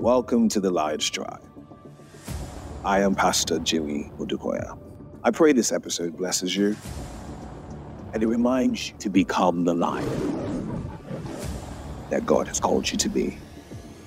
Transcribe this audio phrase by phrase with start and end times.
[0.00, 1.42] Welcome to the Lions Tribe.
[2.86, 4.78] I am Pastor Jimmy Odukoya.
[5.22, 6.74] I pray this episode blesses you
[8.14, 10.90] and it reminds you to become the lion
[12.08, 13.36] that God has called you to be.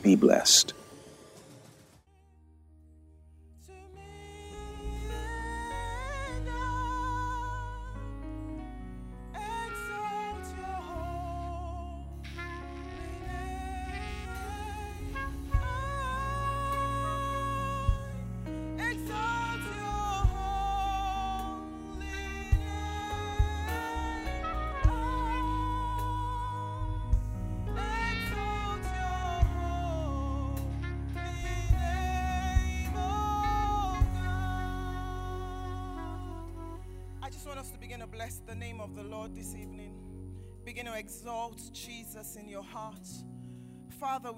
[0.01, 0.73] Be blessed.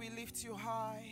[0.06, 1.04] We lift you high.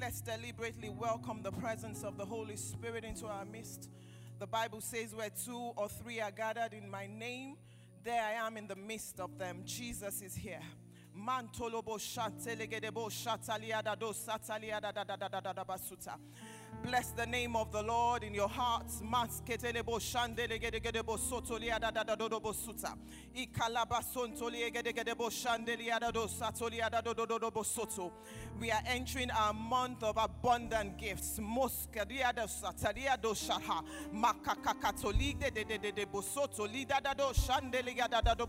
[0.00, 3.90] Let's deliberately welcome the presence of the Holy Spirit into our midst.
[4.38, 7.56] The Bible says, Where two or three are gathered in my name,
[8.02, 9.62] there I am in the midst of them.
[9.64, 10.60] Jesus is here.
[11.16, 16.18] Mantolobo shantelegedebo shataliada do sataliada da da da da da da basuta.
[16.82, 19.00] Bless the name of the Lord in your hearts.
[19.02, 19.98] Masketelebo
[21.18, 22.40] sotoliada da da do do.
[23.34, 24.02] Ikalaba
[27.02, 28.12] do do do do do.
[28.60, 31.38] We are entering our month of abundant gifts.
[33.34, 33.82] Shaha.
[36.12, 36.66] Bosoto.
[36.68, 37.32] Lidada do
[38.22, 38.46] da do.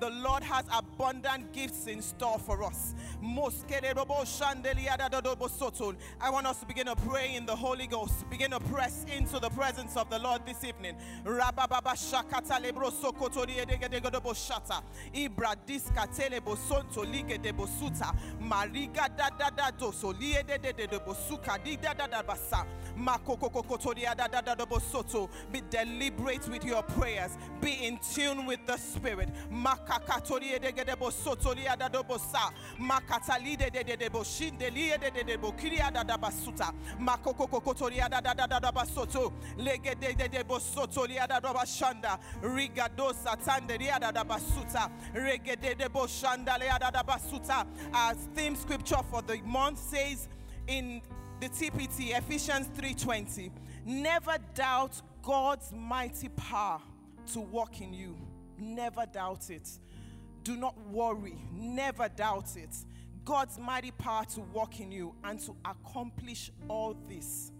[0.00, 2.94] The Lord has abundant gifts in store for us.
[3.22, 5.96] Da do.
[6.20, 8.28] I want us to begin to pray in the Holy Ghost.
[8.30, 10.96] Begin to press into the presence of the Lord this evening.
[15.14, 18.14] Ibra diska telebo sonto lige de bosuta.
[18.40, 22.66] Mariga da da da doso liede de de de bosuka di da da da basa.
[22.96, 25.28] Da da da bosoto.
[25.50, 27.36] Be deliberate with your prayers.
[27.60, 29.28] Be in tune with the Spirit.
[29.50, 32.52] De de bosoto da do bosa.
[32.78, 34.08] De de de de
[35.10, 36.72] de de bokiria da da basuta.
[37.16, 39.32] Makokokotoria da da da da da basoto.
[39.56, 42.18] Lege de de de bosoto lia da da bashanda.
[42.42, 44.90] Rigado satande lia da da basuta.
[45.14, 47.66] Rege de de boshanda lia da da basuta.
[47.94, 50.28] Our theme scripture for the month says
[50.66, 51.02] in
[51.40, 53.50] the TPT Ephesians 3:20.
[53.84, 56.80] Never doubt God's mighty power
[57.32, 58.16] to work in you.
[58.58, 59.68] Never doubt it.
[60.42, 61.36] Do not worry.
[61.52, 62.74] Never doubt it.
[63.26, 67.50] God's mighty power to work in you and to accomplish all this.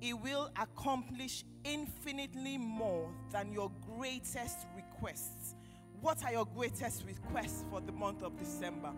[0.00, 5.54] He will accomplish infinitely more than your greatest requests.
[6.00, 8.90] What are your greatest requests for the month of December?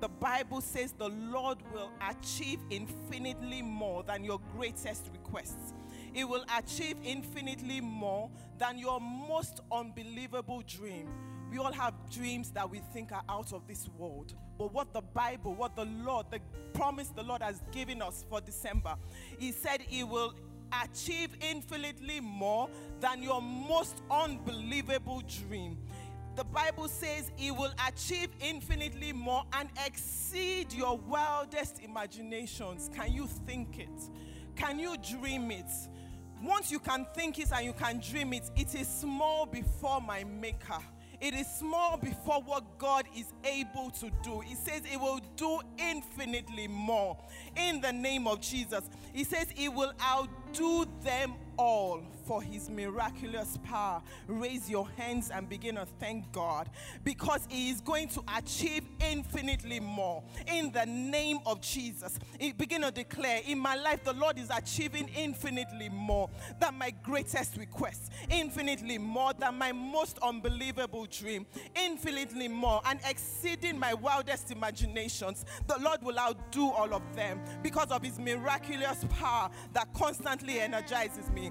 [0.00, 5.72] The Bible says the Lord will achieve infinitely more than your greatest requests.
[6.14, 8.28] It will achieve infinitely more
[8.58, 11.08] than your most unbelievable dream.
[11.52, 14.34] We all have dreams that we think are out of this world.
[14.58, 16.40] But what the Bible, what the Lord, the
[16.72, 18.94] promise the Lord has given us for December,
[19.38, 20.34] He said He will
[20.82, 22.68] achieve infinitely more
[23.00, 25.78] than your most unbelievable dream.
[26.36, 32.90] The Bible says He will achieve infinitely more and exceed your wildest imaginations.
[32.94, 34.10] Can you think it?
[34.56, 35.70] Can you dream it?
[36.42, 40.24] Once you can think it and you can dream it, it is small before my
[40.24, 40.78] Maker.
[41.24, 44.40] It is small before what God is able to do.
[44.40, 47.16] He says He will do infinitely more
[47.56, 48.82] in the name of Jesus.
[49.14, 54.02] He says He will outdo them all for his miraculous power.
[54.26, 56.70] Raise your hands and begin to thank God
[57.02, 62.18] because he is going to achieve infinitely more in the name of Jesus.
[62.56, 66.30] Begin to declare in my life the Lord is achieving infinitely more
[66.60, 73.78] than my greatest request, infinitely more than my most unbelievable dream, infinitely more and exceeding
[73.78, 75.44] my wildest imaginations.
[75.66, 81.30] The Lord will outdo all of them because of his miraculous power that constantly energizes
[81.30, 81.50] me.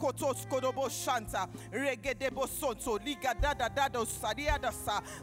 [0.00, 2.14] Rakotos kodobo shanta, liga
[3.40, 3.70] dada.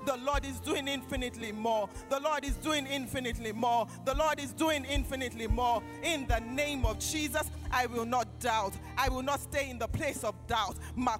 [0.05, 1.89] The Lord is doing infinitely more.
[2.09, 3.87] The Lord is doing infinitely more.
[4.05, 5.81] The Lord is doing infinitely more.
[6.03, 8.73] In the name of Jesus, I will not doubt.
[8.97, 10.77] I will not stay in the place of doubt.
[10.97, 11.17] I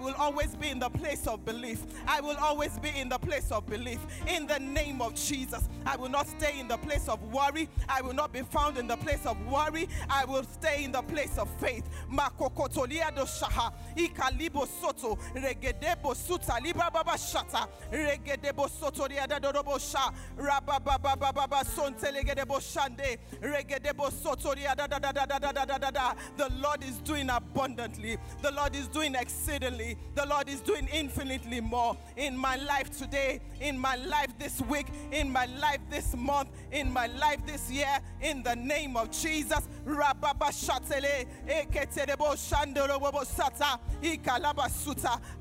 [0.00, 1.82] will always be in the place of belief.
[2.06, 3.98] I will always be in the place of belief.
[4.26, 7.68] In the name of Jesus, I will not stay in the place of worry.
[7.88, 11.02] I will not be found in the place of worry, I will stay in the
[11.02, 11.84] place of faith.
[12.10, 20.10] Makokotolia do shaha, ikalibo soto, regedebo suta, libra baba shata, regedebo soto liada dodobo sha,
[20.36, 25.90] rababa baba sonte legedebo shande, regedebo soto liada da da da da da da da
[25.90, 26.14] da.
[26.36, 28.18] The Lord is doing abundantly.
[28.42, 29.96] The Lord is doing exceedingly.
[30.14, 34.86] The Lord is doing infinitely more in my life today, in my life this week,
[35.12, 39.39] in my life this month, in my life this year, in the name of Jesus.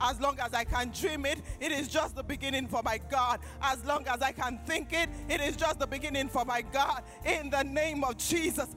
[0.02, 3.40] As long as I can dream it, it is just the beginning for my God.
[3.62, 7.04] As long as I can think it, it is just the beginning for my God.
[7.26, 8.68] In the name of Jesus.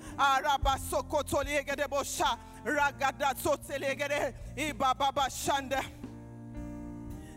[2.65, 5.85] Ragada sotelegere ibaba shanda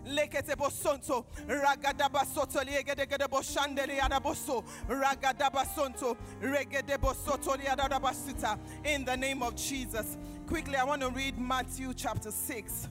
[0.05, 9.41] lekete bosonto ragadaba soto liegede boshandeli adaboso ragadaba sonto regede bosoto liadabasita in the name
[9.43, 10.17] of Jesus.
[10.47, 12.87] Quickly i want to read Matthew chapter 6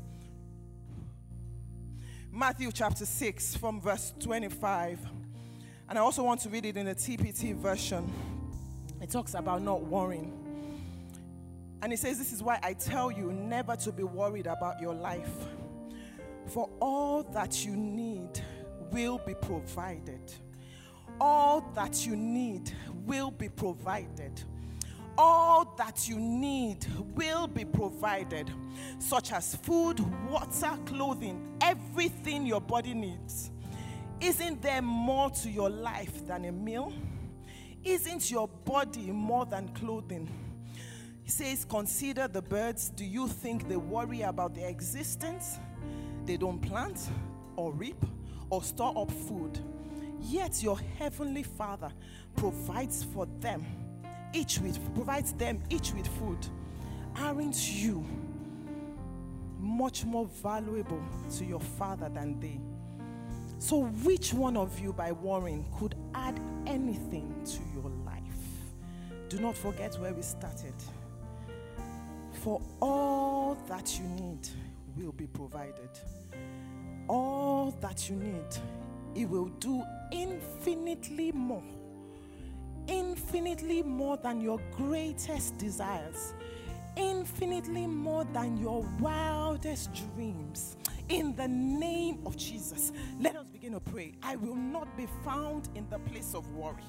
[2.32, 4.98] Matthew chapter 6 from verse 25
[5.88, 8.10] and I also want to read it in the TPT version.
[9.00, 10.32] It talks about not worrying.
[11.82, 14.94] And he says, This is why I tell you never to be worried about your
[14.94, 15.28] life.
[16.46, 18.40] For all that you need
[18.92, 20.32] will be provided.
[21.20, 22.72] All that you need
[23.06, 24.42] will be provided.
[25.16, 28.50] All that you need will be provided,
[28.98, 33.52] such as food, water, clothing, everything your body needs.
[34.20, 36.92] Isn't there more to your life than a meal?
[37.84, 40.28] Isn't your body more than clothing?
[41.22, 42.90] He says, Consider the birds.
[42.90, 45.58] Do you think they worry about their existence?
[46.26, 47.08] They don't plant
[47.56, 48.04] or reap
[48.50, 49.58] or store up food.
[50.20, 51.92] Yet your heavenly Father
[52.36, 53.64] provides for them
[54.32, 56.38] each with provides them each with food.
[57.16, 58.04] Aren't you
[59.60, 61.02] much more valuable
[61.36, 62.60] to your Father than they?
[63.58, 68.22] So which one of you by worrying could add anything to your life?
[69.28, 70.74] Do not forget where we started.
[72.32, 74.48] For all that you need
[74.96, 75.90] will be provided.
[77.08, 78.56] All that you need,
[79.14, 81.62] it will do infinitely more.
[82.86, 86.34] Infinitely more than your greatest desires.
[86.96, 90.76] Infinitely more than your wildest dreams.
[91.08, 94.12] In the name of Jesus, let us begin to pray.
[94.22, 96.82] I will not be found in the place of worry.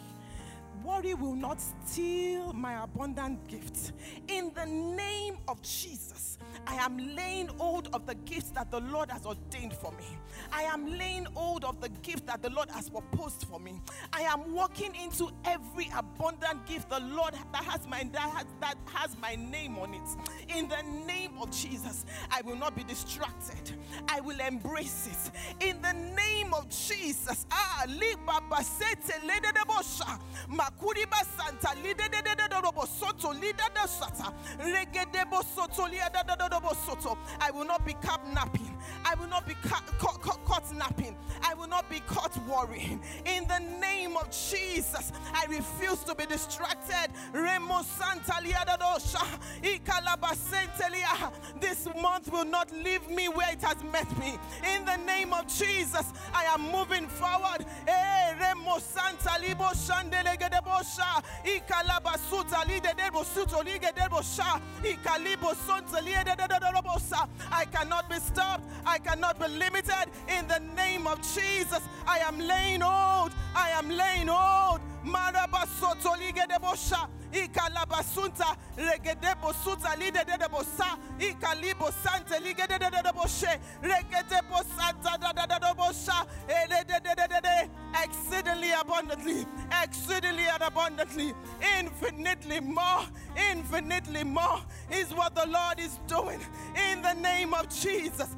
[0.84, 3.92] Worry will not steal my abundant gifts.
[4.28, 6.38] In the name of Jesus,
[6.68, 10.06] I am laying hold of the gifts that the Lord has ordained for me.
[10.52, 13.82] I am laying hold of the gift that the Lord has proposed for me.
[14.14, 18.76] I am walking into every abundant gift the Lord that has my that has, that
[18.86, 20.56] has my name on it.
[20.56, 23.74] In the name of Jesus, I will not be distracted.
[24.08, 25.68] I will embrace it.
[25.68, 27.46] In the name of Jesus.
[27.52, 27.86] Ah,
[30.50, 36.34] makuriba santa lide de de de soto lida da sata regede bo soto lida robo
[36.34, 36.45] soto
[37.42, 38.76] I will not be kidnapping
[39.06, 41.16] I will not be caught, caught, napping
[41.76, 43.02] not be caught worrying.
[43.26, 47.12] In the name of Jesus I refuse to be distracted.
[51.60, 54.38] This month will not leave me where it has met me.
[54.74, 57.66] In the name of Jesus I am moving forward.
[57.88, 58.16] Eh
[67.52, 68.64] I cannot be stopped.
[68.86, 70.06] I cannot be limited.
[70.28, 73.32] In the name of Jesus Jesus, I am laying old.
[73.56, 74.82] I am laying old.
[75.04, 77.08] Maraba sotolige debosha
[77.44, 85.34] ikalabasunta regedebo suta lide de debosa ikalibo sante lige de de deboshe regedebo santa da
[85.34, 86.26] da da debosha
[88.04, 89.46] exceedingly abundantly
[89.84, 91.34] exceedingly and abundantly
[91.80, 93.02] infinitely more
[93.52, 94.62] infinitely more
[94.92, 96.40] is what the Lord is doing.
[96.92, 98.30] In the name of Jesus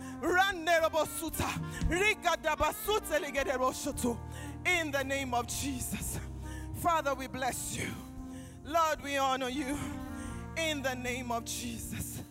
[4.65, 6.19] in the name of Jesus
[6.81, 8.06] Father we bless you
[8.67, 9.77] Lord, we honor you
[10.57, 12.21] in the name of Jesus.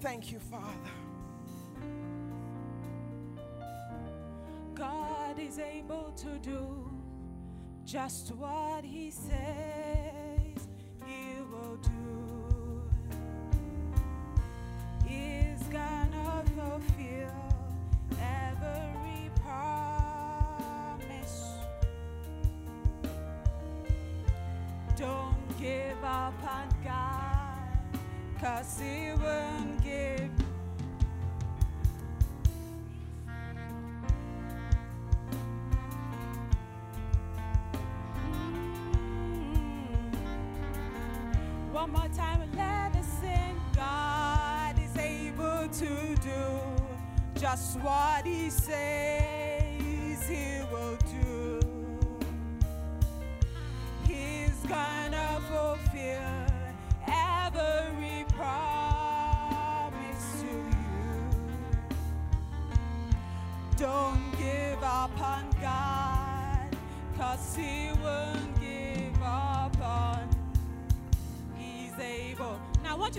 [0.00, 0.90] Thank you, Father.
[4.74, 6.90] God is able to do
[7.84, 10.66] just what He says
[11.04, 12.82] He will do.
[15.06, 17.01] He's gonna fulfill
[25.02, 27.88] Don't give up on God.
[28.40, 30.30] cause he won't give.
[38.16, 40.14] Mm.
[41.72, 43.56] One more time, let us sing.
[43.74, 50.81] God is able to do just what He says He will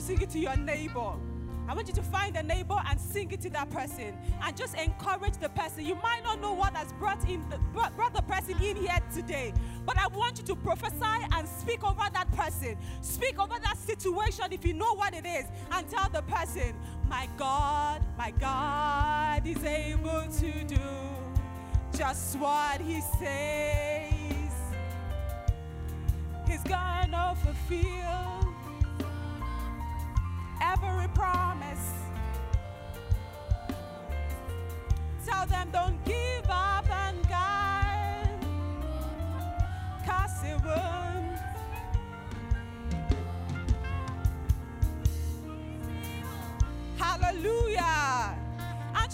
[0.03, 1.13] sing it to your neighbor.
[1.65, 4.75] I want you to find a neighbor and sing it to that person and just
[4.75, 5.85] encourage the person.
[5.85, 9.53] You might not know what has brought in the, brought, the person in here today,
[9.85, 12.75] but I want you to prophesy and speak over that person.
[12.99, 16.75] Speak over that situation if you know what it is and tell the person,
[17.07, 20.81] "My God, my God is able to do
[21.97, 24.51] just what he says.
[26.45, 28.02] He's gonna fulfill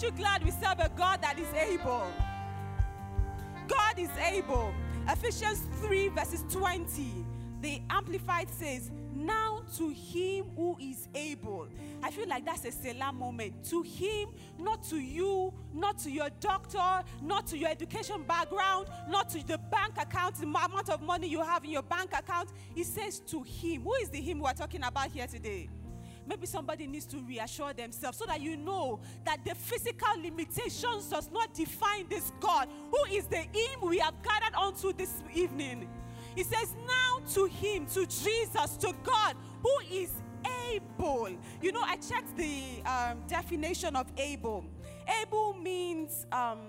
[0.02, 2.10] Aren't you glad we serve a God that is able?
[3.68, 4.72] God is able.
[5.06, 7.26] Ephesians 3, verses 20.
[7.60, 11.68] The Amplified says, Now to him who is able.
[12.02, 13.62] I feel like that's a Selah moment.
[13.64, 19.28] To him, not to you, not to your doctor, not to your education background, not
[19.30, 22.48] to the bank account, the amount of money you have in your bank account.
[22.74, 23.82] He says to him.
[23.82, 25.68] Who is the him we're talking about here today?
[26.26, 31.30] Maybe somebody needs to reassure themselves so that you know that the physical limitations does
[31.30, 35.88] not define this God who is the him we have gathered onto this evening.
[36.36, 40.10] He says, Now to him, to Jesus, to God who is
[40.72, 41.28] able.
[41.60, 44.64] You know, I checked the um, definition of able.
[45.22, 46.60] Able means um,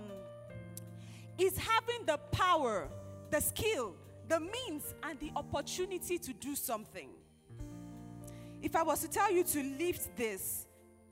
[1.38, 2.88] is having the power,
[3.30, 3.94] the skill,
[4.28, 7.08] the means, and the opportunity to do something.
[8.62, 10.66] If I was to tell you to lift this,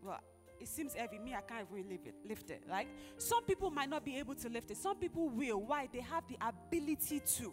[0.04, 0.20] well,
[0.60, 1.18] it seems heavy.
[1.18, 2.14] Me, I can't even lift it.
[2.26, 2.62] Lift it.
[2.68, 4.76] Like some people might not be able to lift it.
[4.76, 5.60] Some people will.
[5.60, 5.88] Why?
[5.92, 7.52] They have the ability to.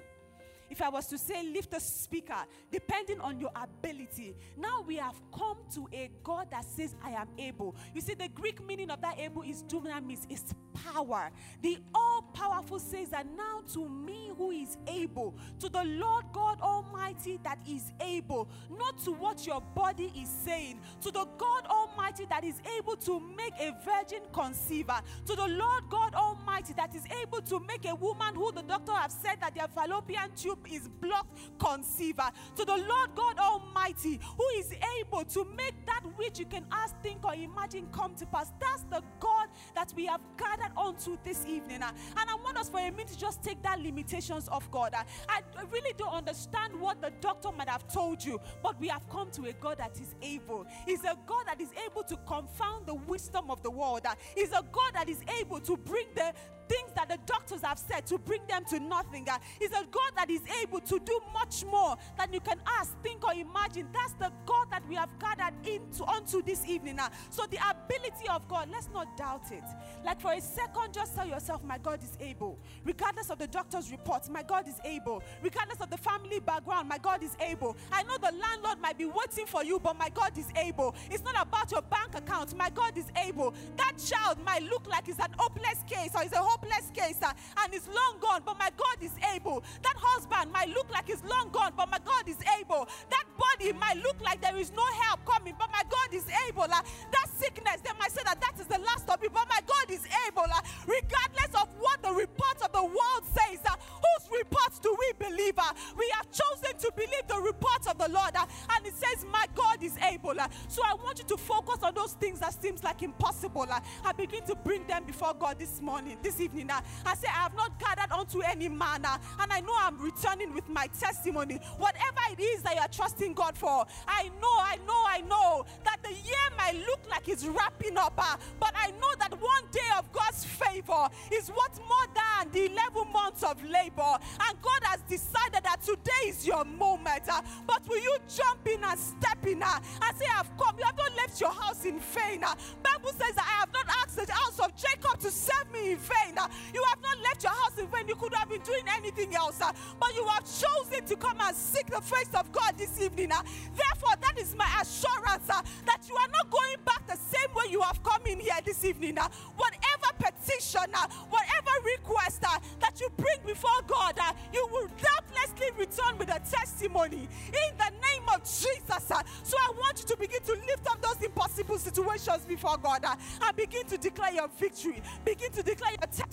[0.70, 5.20] If I was to say lift a speaker, depending on your ability, now we have
[5.34, 7.76] come to a God that says, I am able.
[7.94, 10.44] You see, the Greek meaning of that able is dunamis, is
[10.74, 11.32] power.
[11.62, 16.62] The all powerful says that now to me who is able, to the Lord God
[16.62, 22.26] Almighty that is able, not to what your body is saying, to the God Almighty
[22.30, 27.04] that is able to make a virgin conceiver, to the Lord God Almighty that is
[27.22, 30.88] able to make a woman who the doctor have said that their fallopian tube is
[30.88, 36.46] blocked conceiver, to the Lord God Almighty who is able to make that which you
[36.46, 38.52] can ask, think, or imagine come to pass.
[38.60, 41.84] That's the God that we have gathered onto this evening.
[41.84, 44.94] uh, And I want us for a minute to just take that limitations of God.
[44.94, 45.04] uh.
[45.30, 49.32] I really don't understand what the doctor might have told you, but we have come
[49.32, 50.66] to a God that is able.
[50.86, 54.02] He's a God that is able to confound the wisdom of the world.
[54.06, 54.16] uh.
[54.36, 56.34] He's a God that is able to bring the
[56.68, 59.28] things that the doctors have said to bring them to nothing.
[59.30, 59.38] uh.
[59.60, 63.26] He's a God that is able to do much more than you can ask, think,
[63.26, 63.88] or imagine.
[63.94, 66.98] That's the God that we have gathered into onto this evening.
[66.98, 67.10] now.
[67.30, 69.64] So the ability of God, let's not doubt it.
[70.06, 72.58] Like for a second, just tell yourself, my God is able.
[72.84, 75.24] Regardless of the doctor's report, my God is able.
[75.42, 77.78] Regardless of the family background, my God is able.
[77.92, 80.96] I know the landlord might be waiting for you, but my God is able.
[81.10, 82.56] It's not about your bank account.
[82.58, 83.54] My God is able.
[83.78, 86.57] That child might look like it's an hopeless case or it's a hopeless
[86.94, 87.32] case uh,
[87.64, 89.64] and it's long gone, but my God is able.
[89.84, 92.88] That husband might look like it's long gone, but my God is able.
[93.10, 96.64] That body might look like there is no help coming, but my God is able.
[96.64, 96.82] uh.
[97.12, 99.90] That sickness, they might say that that is the last of it, but my God
[99.90, 100.44] is able.
[100.48, 100.62] uh.
[100.88, 105.58] Regardless of what the reports of the world says, uh, whose reports do we believe?
[105.58, 105.74] uh?
[105.98, 108.46] We have chosen to believe the reports of the Lord, uh,
[108.78, 110.40] and it says, My God is able.
[110.40, 110.48] uh.
[110.68, 113.80] So I want you to focus on on those things that seems like impossible, uh,
[114.04, 116.47] I begin to bring them before God this morning, this evening.
[116.48, 120.00] Uh, I say, I have not gathered unto any man, uh, and I know I'm
[120.00, 121.60] returning with my testimony.
[121.78, 125.66] Whatever it is that you are trusting God for, I know, I know, I know
[125.84, 129.64] that the year might look like it's wrapping up, uh, but I know that one
[129.72, 134.18] day of God's favor is what more than the 11 months of labor.
[134.40, 137.24] And God has decided that today is your moment.
[137.66, 140.76] But will you jump in and step in uh, and say, I've come?
[140.78, 142.42] You have not left your house in vain.
[142.42, 145.98] Bible says that I have not asked the house of Jacob to serve me in
[145.98, 146.37] vain.
[146.74, 148.08] You have not left your house in vain.
[148.08, 151.56] You could have been doing anything else, uh, but you have chosen to come and
[151.56, 153.32] seek the face of God this evening.
[153.32, 153.42] Uh.
[153.76, 157.66] Therefore, that is my assurance uh, that you are not going back the same way
[157.72, 159.18] you have come in here this evening.
[159.56, 160.92] Whatever petition,
[161.30, 164.20] whatever request that you bring before God,
[164.54, 169.12] you will doubtlessly return with a testimony in the name of Jesus.
[169.44, 173.56] So I want you to begin to lift up those impossible situations before God and
[173.56, 176.27] begin to declare your victory, begin to declare your testimony,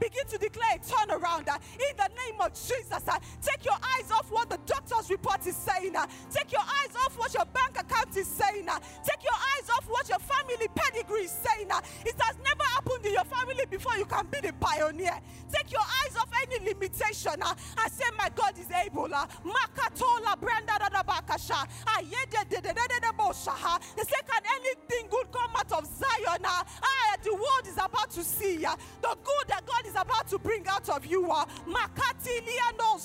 [0.00, 3.02] begin to declare a turnaround uh, in the name of Jesus.
[3.08, 3.18] uh.
[3.42, 6.06] Take your eyes off what the doctor's report is saying, uh.
[6.30, 8.66] take your eyes off what your bank account is saying,
[9.04, 11.68] take your eyes off what your family pedigree is saying.
[12.04, 15.18] It has never happened in your family before you can be the pioneer.
[15.52, 19.08] Take your eyes off any limitation and say, My God is able.
[19.08, 21.66] Makatola Brenda da da bakasha.
[21.96, 23.54] Ayede de de de de de bosha.
[23.96, 26.42] They say, Can anything good come out of Zion?
[26.44, 30.66] Ah, the world is about to see the good that God is about to bring
[30.68, 31.30] out of you.
[31.30, 31.44] uh.
[31.66, 32.98] Makati liano.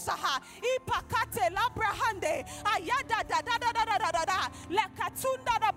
[0.62, 2.46] Ipakate labrahande.
[2.64, 4.50] Ayada da da da da da da da da.
[4.70, 5.72] Lekatunda da.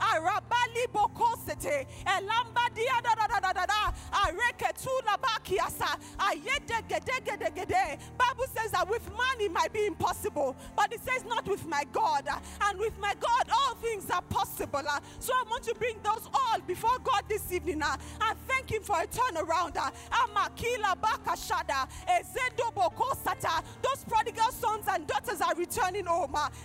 [0.00, 1.86] Arabali bokosete.
[2.06, 3.92] Elamba da da da da da da.
[4.12, 5.98] Areketula bakiasa.
[6.18, 7.98] Ayede.
[8.18, 11.84] Bible says that with man it might be impossible, but it says not with my
[11.92, 12.26] God.
[12.62, 14.80] And with my God all things are possible.
[14.88, 18.70] Uh, So I want to bring those all before God this evening uh, and thank
[18.72, 19.76] Him for a turnaround.
[20.10, 21.86] Amakila bakashada.
[22.06, 23.17] Ezendo bokosata.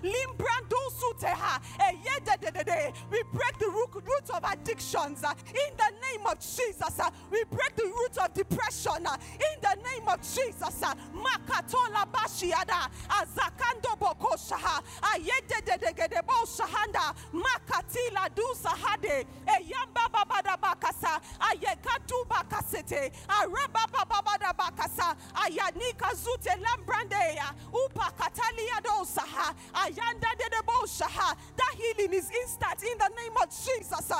[0.03, 1.59] Limbrando suteha.
[1.79, 2.93] Eh, Eyedededede.
[3.11, 6.99] We break the root of addictions uh, in the name of Jesus.
[6.99, 7.09] uh.
[7.31, 10.83] We break the roots of depression uh, in the name of Jesus.
[10.83, 10.93] Uh.
[11.13, 12.89] Makatola bashiada.
[13.09, 14.81] Azakando bokoshaha.
[15.01, 17.13] Ah, Ayedededegede boshahanda.
[17.33, 19.25] Makatila dusahade.
[19.47, 21.19] Eyamba eh, babada bakasa.
[21.39, 23.11] Ayekatu ah, bakasete.
[23.29, 25.15] Araba ah, babada bakasa.
[25.35, 27.53] Ayanika zute lambrandeya.
[27.73, 28.81] Upa katalia
[31.57, 34.11] That healing is instant in the name of Jesus.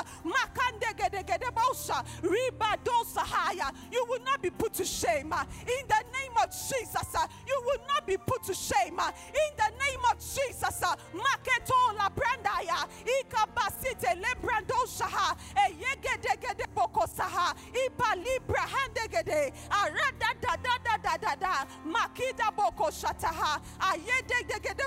[3.92, 5.34] You will not be put to shame.
[5.34, 7.16] In the name of Jesus.
[7.48, 9.00] You will not be put to shame.
[9.00, 10.82] In the name of Jesus.
[11.14, 12.88] Maketo la brandaya.
[13.06, 15.36] Ikabasite lebrandoshaha.
[15.56, 17.56] Eyegedegede bokosaha.
[17.74, 19.54] Ipa libra handegede.
[19.70, 21.66] Arada da da da da da da.
[21.86, 23.62] Makida bokoshataha.
[23.80, 24.83] Ayedegede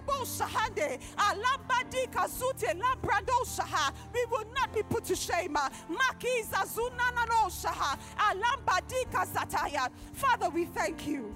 [4.12, 5.56] We will not be put to shame.
[10.14, 11.34] Father, we thank you.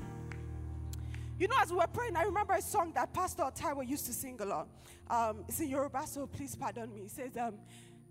[1.38, 4.12] You know, as we were praying, I remember a song that Pastor Taiwo used to
[4.12, 4.68] sing a lot.
[5.08, 7.02] Um, it's in Yoruba, so please pardon me.
[7.02, 7.54] It says, um,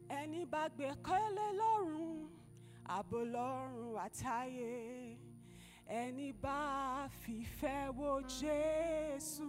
[0.09, 2.27] Ẹni bá gbé kọ́lé lọ́rùn,
[2.89, 3.19] àbò
[4.05, 5.15] àtayé.
[5.87, 9.47] Ẹni bá fìfẹ́ wo Jésù,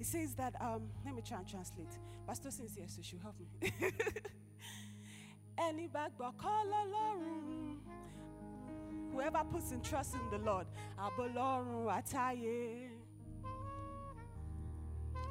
[0.00, 1.98] It says that, um, let me try and translate.
[2.26, 3.46] Pastor says yes, so she'll help me.
[5.58, 6.08] Ẹni bá
[9.12, 10.66] Whoever puts in trust in the Lord,
[10.98, 12.88] Abolorun Ataye.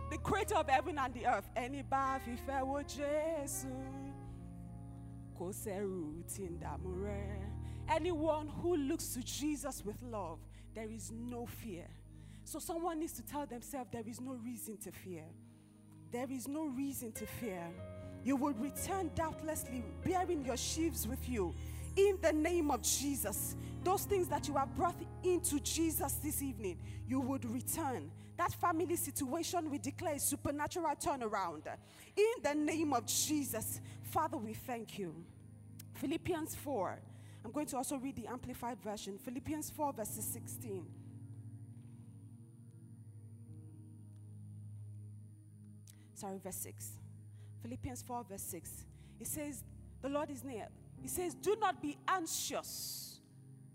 [0.10, 2.82] The creator of heaven and the earth, ẹni bá fìfẹ́ wo.
[7.90, 10.40] Anyone who looks to Jesus with love,
[10.74, 11.86] there is no fear.
[12.46, 15.24] So someone needs to tell themselves there is no reason to fear.
[16.12, 17.64] There is no reason to fear.
[18.24, 21.54] You will return doubtlessly, bearing your sheaves with you.
[21.96, 26.78] In the name of Jesus, those things that you have brought into Jesus this evening,
[27.08, 28.12] you would return.
[28.38, 31.68] That family situation, we declare supernatural turnaround.
[32.16, 33.80] In the name of Jesus,
[34.12, 35.14] Father, we thank you.
[35.96, 37.00] Philippians 4.
[37.46, 39.18] I'm going to also read the Amplified Version.
[39.18, 40.86] Philippians 4, verses 16.
[46.14, 46.92] Sorry, verse 6.
[47.62, 48.86] Philippians 4, verse 6.
[49.20, 49.64] It says,
[50.02, 50.68] The Lord is near.
[51.04, 53.20] It says, Do not be anxious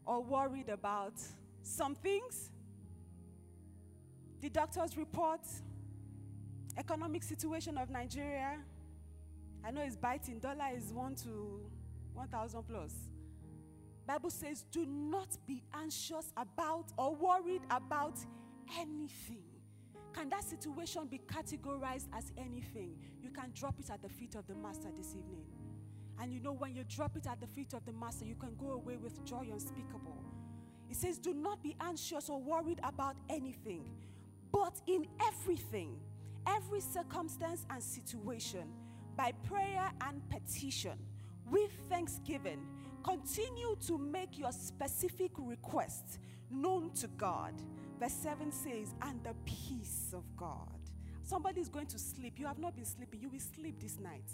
[0.07, 1.15] or worried about
[1.63, 2.51] some things.
[4.41, 5.41] The doctor's report,
[6.79, 8.59] economic situation of Nigeria.
[9.65, 10.39] I know it's biting.
[10.39, 11.61] Dollar is one to
[12.15, 12.95] 1,000 plus.
[14.09, 18.19] Bible says, do not be anxious about or worried about
[18.81, 19.45] anything.
[20.15, 22.97] Can that situation be categorized as anything?
[23.23, 25.45] You can drop it at the feet of the master this evening.
[26.19, 28.57] And you know, when you drop it at the feet of the master, you can
[28.57, 30.25] go away with joy unspeakable.
[30.89, 33.85] It says, Do not be anxious or worried about anything,
[34.51, 36.01] but in everything,
[36.47, 38.69] every circumstance and situation,
[39.19, 40.99] by prayer and petition,
[41.51, 42.67] with thanksgiving,
[43.03, 46.19] continue to make your specific requests
[46.51, 47.55] known to God.
[48.01, 50.79] Verse 7 says, And the peace of God.
[51.23, 52.39] Somebody is going to sleep.
[52.39, 53.21] You have not been sleeping.
[53.21, 54.25] You will sleep this night.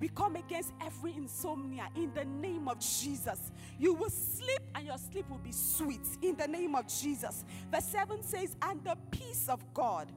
[0.00, 3.52] We come against every insomnia in the name of Jesus.
[3.78, 7.44] You will sleep and your sleep will be sweet in the name of Jesus.
[7.70, 10.10] Verse 7 says, And the peace of God,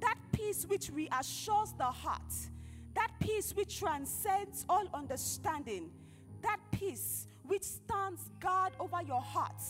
[0.00, 2.32] that peace which reassures the heart,
[2.94, 5.90] that peace which transcends all understanding,
[6.46, 9.62] that peace which stands guard over your heart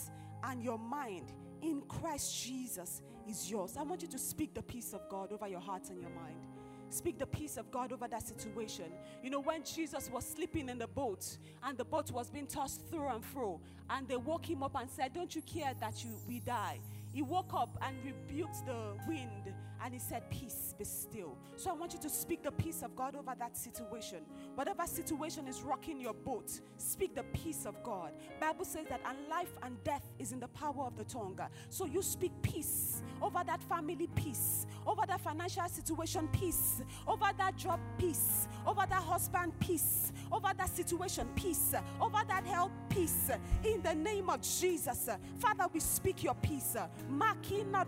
[0.45, 3.77] and your mind in Christ Jesus is yours.
[3.77, 6.47] I want you to speak the peace of God over your heart and your mind.
[6.91, 8.87] Speak the peace of God over that situation.
[9.23, 12.89] You know, when Jesus was sleeping in the boat and the boat was being tossed
[12.89, 13.61] through and fro,
[13.91, 16.79] and they woke him up and said, Don't you care that you we die?
[17.13, 19.53] He woke up and rebuked the wind
[19.87, 21.39] and he said, Peace, be still.
[21.55, 24.19] So I want you to speak the peace of God over that situation.
[24.57, 28.11] Whatever situation is rocking your boat, speak the peace of God.
[28.41, 31.39] Bible says that and life and death is in the power of the tongue.
[31.71, 37.57] So you speak peace over that family peace, over that financial situation peace, over that
[37.57, 43.31] job peace, over that husband peace, over that situation peace, over that health peace.
[43.63, 46.77] In the name of Jesus, Father, we speak your peace.
[47.09, 47.85] Makina.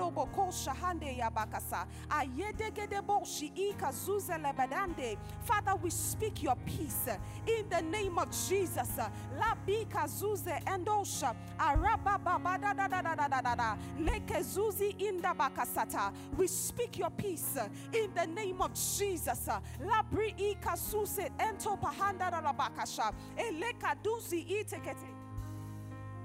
[5.43, 7.09] Father, we speak your peace
[7.47, 8.89] in the name of Jesus.
[9.37, 16.13] Labika zuze endosha araba baba da da da da da da da lekezuzi inda bakasata.
[16.37, 17.59] We speak your peace
[17.93, 19.49] in the name of Jesus.
[19.81, 25.18] Labri ika suze ento pahanda da bakasha eleka duzi itekete.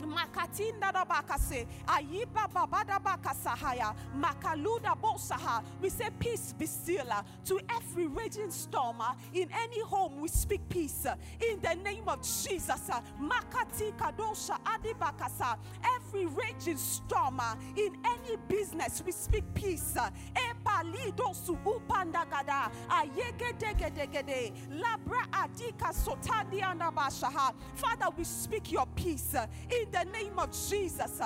[0.06, 5.64] Makatinda da bakase, ayiba babada bakasahaya, makaluda bosaha.
[5.82, 10.20] We say peace be still uh, to every raging storm uh, in any home.
[10.22, 11.16] We speak peace uh,
[11.50, 12.90] in the name of Jesus.
[13.22, 15.58] Makati kadosha adibakasa.
[15.96, 17.40] Every raging storm
[17.78, 19.98] in any business, we speak peace.
[20.36, 27.54] Epalido su upandagada, ayegedegedegede, labra adika sotandi andabashaha.
[27.76, 29.36] Father, we speak your peace
[29.70, 31.22] in the name of Jesus.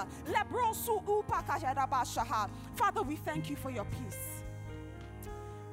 [2.76, 4.44] Father, we thank you for your peace.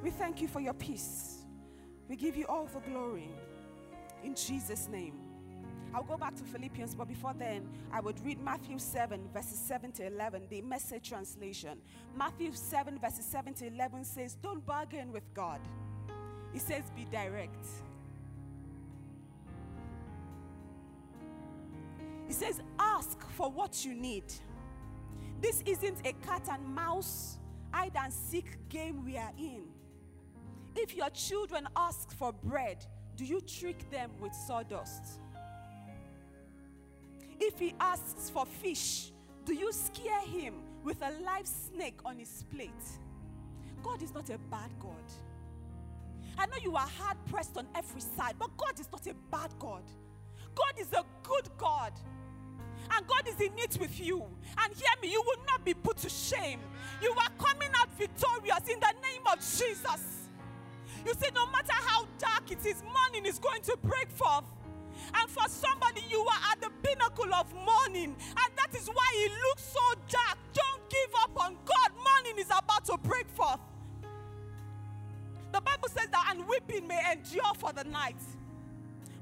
[0.01, 1.43] We thank you for your peace.
[2.07, 3.29] We give you all the glory
[4.23, 5.15] in Jesus' name.
[5.93, 9.93] I'll go back to Philippians, but before then, I would read Matthew 7, verses 7
[9.93, 11.77] to 11, the message translation.
[12.17, 15.61] Matthew 7, verses 7 to 11 says, Don't bargain with God.
[16.53, 17.65] It says, Be direct.
[22.35, 24.25] Says, Ask for what you need.
[25.41, 27.37] This isn't a cat and mouse,
[27.71, 29.63] hide and seek game we are in.
[30.75, 35.19] If your children ask for bread, do you trick them with sawdust?
[37.39, 39.11] If he asks for fish,
[39.45, 42.71] do you scare him with a live snake on his plate?
[43.83, 44.93] God is not a bad God.
[46.37, 49.53] I know you are hard pressed on every side, but God is not a bad
[49.59, 49.83] God.
[50.55, 51.93] God is a good God.
[52.91, 54.23] And God is in it with you.
[54.57, 56.59] And hear me, you will not be put to shame.
[57.01, 60.29] You are coming out victorious in the name of Jesus.
[61.05, 64.45] You see, no matter how dark it is, morning is going to break forth.
[65.13, 69.31] And for somebody, you are at the pinnacle of morning, and that is why it
[69.49, 70.37] looks so dark.
[70.53, 71.91] Don't give up on God.
[71.95, 73.59] Morning is about to break forth.
[75.51, 78.17] The Bible says that, and weeping may endure for the night.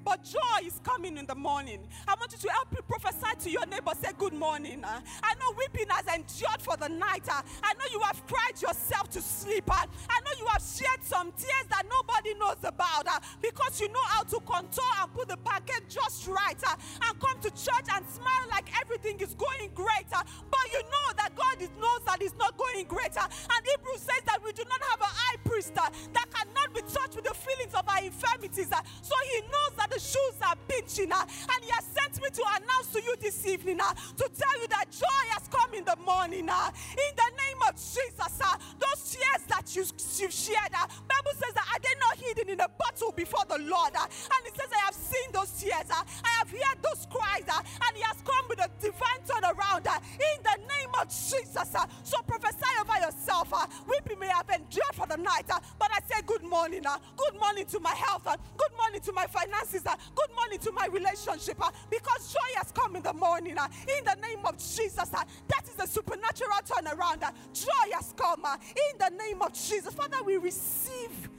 [0.03, 1.79] But joy is coming in the morning.
[2.07, 3.91] I want you to help you prophesy to your neighbor.
[4.01, 4.83] Say, Good morning.
[4.85, 7.27] I know weeping has endured for the night.
[7.29, 9.65] I know you have cried yourself to sleep.
[9.71, 14.03] I know you have shed some tears that nobody knows about uh, because you know
[14.07, 16.75] how to contour and put the packet just right uh,
[17.07, 20.07] and come to church and smile like everything is going great.
[20.13, 23.15] uh, but you know that God knows that it's not going great.
[23.17, 26.81] uh, and Hebrews says that we do not have a high priest that cannot be
[26.81, 28.67] touched with the feelings of our infirmities.
[29.01, 32.43] so he knows that the shoes are pinching uh, and he has sent me to
[32.57, 35.95] announce to you this evening uh, to tell you that joy has come in the
[36.05, 39.83] morning uh, in the name of Jesus uh, those tears that you,
[40.17, 43.59] you shared uh, Bible says that are they not hidden in a bottle before the
[43.59, 47.05] Lord uh, and He says I have seen those tears uh, I have heard those
[47.09, 51.09] cries uh, and he has come with a divine turnaround uh, in the name of
[51.09, 55.59] Jesus uh, so prophesy over yourself uh, weeping may have endured for the night uh,
[55.77, 59.11] but I say good morning uh, good morning to my health uh, good morning to
[59.13, 61.61] my finances uh, good morning to my relationship.
[61.61, 63.57] Uh, because joy has come in the morning.
[63.57, 63.67] Uh,
[63.97, 65.09] in the name of Jesus.
[65.09, 65.27] That
[65.63, 67.21] is a supernatural turnaround.
[67.53, 68.45] Joy has come.
[68.45, 69.93] In the name of Jesus.
[69.93, 71.29] Father, we receive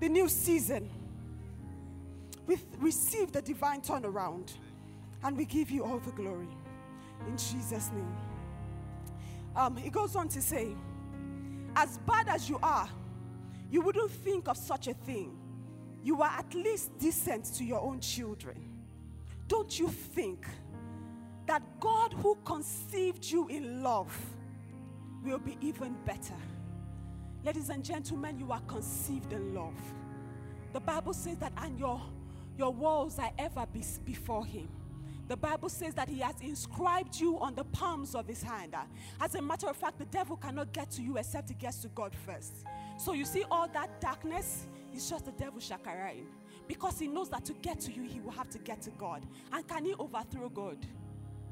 [0.00, 0.88] the new season.
[2.46, 4.52] We receive the divine turnaround.
[5.22, 6.48] And we give you all the glory.
[7.26, 8.16] In Jesus' name.
[9.56, 10.68] Um, he goes on to say,
[11.74, 12.88] as bad as you are,
[13.70, 15.37] you wouldn't think of such a thing.
[16.08, 18.56] You are at least decent to your own children.
[19.46, 20.46] Don't you think
[21.44, 24.10] that God who conceived you in love
[25.22, 26.40] will be even better?
[27.44, 29.78] Ladies and gentlemen, you are conceived in love.
[30.72, 32.00] The Bible says that, and your,
[32.56, 34.70] your walls are ever be, before Him.
[35.28, 38.74] The Bible says that He has inscribed you on the palms of His hand.
[39.20, 41.88] As a matter of fact, the devil cannot get to you except he gets to
[41.88, 42.64] God first.
[42.96, 44.68] So you see, all that darkness
[44.98, 46.26] is just the devil shakaraing.
[46.66, 49.24] Because he knows that to get to you, he will have to get to God.
[49.52, 50.76] And can he overthrow God?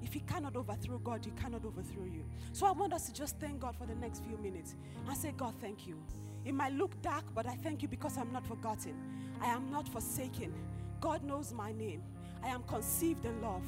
[0.02, 2.24] If he cannot overthrow God, he cannot overthrow you.
[2.52, 4.74] So I want us to just thank God for the next few minutes
[5.09, 5.96] and say, God, thank you.
[6.44, 8.94] It might look dark, but I thank you because I'm not forgotten.
[9.40, 10.52] I am not forsaken.
[11.00, 12.02] God knows my name.
[12.44, 13.64] I am conceived in love.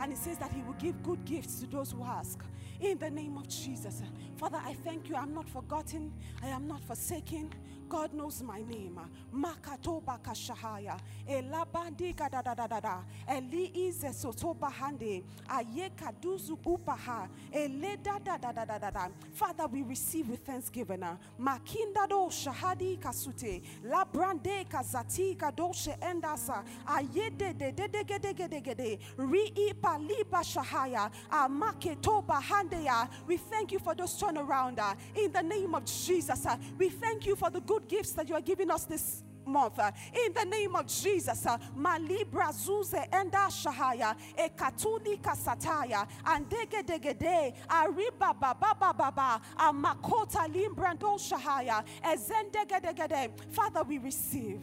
[0.00, 2.38] And He says that He will give good gifts to those who ask.
[2.80, 4.02] In the name of Jesus.
[4.36, 5.16] Father, I thank you.
[5.16, 6.12] I'm not forgotten.
[6.42, 7.50] I am not forsaken.
[7.92, 8.98] God knows my name.
[9.34, 10.98] Makatoba kashahaya.
[11.28, 12.98] Elabandi da da da da da.
[13.28, 15.22] Eli ize sotoba hande.
[15.46, 17.28] Ayeka duzu upaha.
[17.52, 19.08] Ele da.
[19.34, 21.04] Father, we receive with thanksgiving.
[21.38, 23.60] Makinda do shahadi kasute.
[23.84, 26.64] Labrande kazati kadoshe endasa.
[26.86, 28.98] Ayede de de de de de de de.
[29.18, 31.10] Ri paliba shahaya.
[31.30, 33.06] Amaketoba handeya.
[33.26, 34.80] We thank you for those turnaround.
[35.14, 36.46] In the name of Jesus,
[36.78, 39.90] we thank you for the good gifts that you are giving us this month uh,
[40.26, 41.46] in the name of Jesus.
[41.46, 51.84] Uh, Malibra zuze enda shahaya ekatuli kasataya andege degede ariba baba baba amakota limbrando shahaya
[52.04, 53.30] ezendegedegede.
[53.50, 54.60] Father, we receive.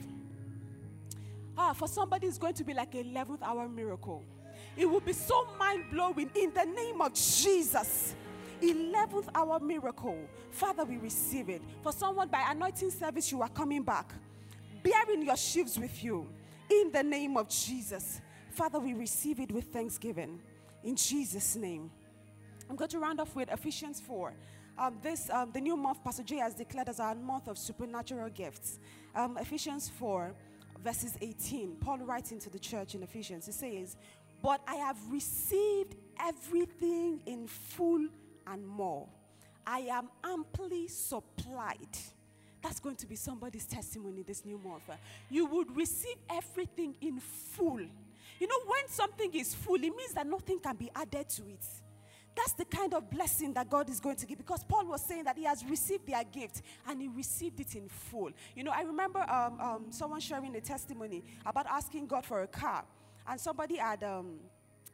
[1.57, 4.23] Ah, for somebody it's going to be like a 11th hour miracle.
[4.77, 8.15] It will be so mind blowing in the name of Jesus.
[8.61, 10.17] 11th hour miracle.
[10.51, 11.61] Father, we receive it.
[11.81, 14.13] For someone by anointing service, you are coming back,
[14.83, 16.27] bearing your sheaves with you.
[16.69, 18.21] In the name of Jesus.
[18.51, 20.39] Father, we receive it with thanksgiving.
[20.83, 21.89] In Jesus' name.
[22.69, 24.33] I'm going to round off with Ephesians 4.
[24.77, 28.29] Um, this, um, the new month, Pastor J has declared as our month of supernatural
[28.29, 28.79] gifts.
[29.15, 30.33] Um, Ephesians 4,
[30.83, 31.77] verses 18.
[31.81, 33.97] Paul writes into the church in Ephesians, he says,
[34.41, 38.07] But I have received everything in full
[38.51, 39.07] and more.
[39.65, 41.97] I am amply supplied.
[42.61, 44.83] That's going to be somebody's testimony this new month.
[45.29, 47.79] You would receive everything in full.
[48.39, 51.65] You know, when something is full, it means that nothing can be added to it.
[52.35, 55.25] That's the kind of blessing that God is going to give because Paul was saying
[55.25, 58.31] that he has received their gift and he received it in full.
[58.55, 62.47] You know, I remember um, um, someone sharing a testimony about asking God for a
[62.47, 62.85] car,
[63.27, 64.03] and somebody had.
[64.03, 64.39] Um,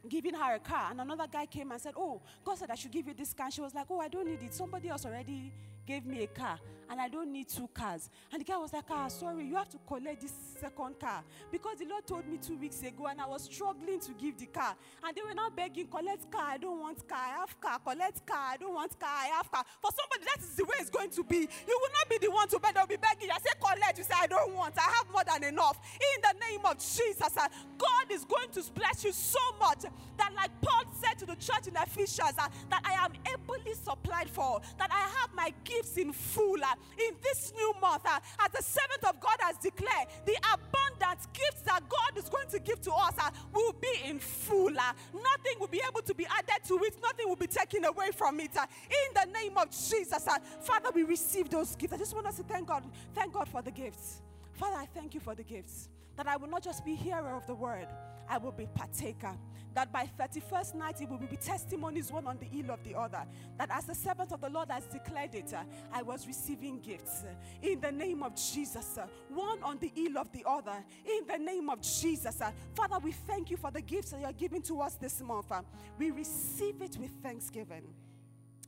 [0.08, 2.90] giving her a car, and another guy came and said, Oh, God said I should
[2.90, 3.46] give you this car.
[3.46, 4.54] And she was like, Oh, I don't need it.
[4.54, 5.52] Somebody else already
[5.86, 6.58] gave me a car
[6.90, 8.10] and I don't need two cars.
[8.32, 11.22] And the guy was like, Ah, sorry, you have to collect this second car.
[11.50, 14.46] Because the Lord told me two weeks ago and I was struggling to give the
[14.46, 14.76] car.
[15.04, 18.26] And they were now begging, collect car, I don't want car, I have car, collect
[18.26, 19.64] car, I don't want car, I have car.
[19.80, 21.36] For somebody, that is the way it's going to be.
[21.38, 23.30] You will not be the one to beg, they'll be begging.
[23.30, 25.78] I say, collect, you say, I don't want, I have more than enough.
[25.94, 29.84] In the name of Jesus, uh, God is going to bless you so much
[30.18, 34.30] that, like Paul said to the church in Ephesians, uh, that I am ably supplied
[34.30, 36.62] for, that I have my gifts in full.
[36.62, 41.26] Uh, in this new month, uh, as the servant of God has declared, the abundant
[41.32, 44.70] gifts that God is going to give to us uh, will be in full.
[44.70, 48.10] Uh, nothing will be able to be added to it, nothing will be taken away
[48.12, 48.50] from it.
[48.56, 50.26] In the name of Jesus,
[50.60, 51.92] Father, we receive those gifts.
[51.92, 52.84] I just want us to thank God.
[53.14, 54.22] Thank God for the gifts.
[54.54, 55.88] Father, I thank you for the gifts.
[56.16, 57.88] That I will not just be hearer of the word,
[58.28, 59.36] I will be partaker.
[59.74, 63.22] That by 31st night it will be testimonies one on the heel of the other.
[63.58, 67.24] That as the servant of the Lord has declared it, uh, I was receiving gifts
[67.24, 68.96] uh, in the name of Jesus.
[68.96, 72.40] Uh, one on the heel of the other in the name of Jesus.
[72.74, 75.52] Father, we thank you for the gifts that you are giving to us this month.
[75.98, 77.84] We receive it with thanksgiving.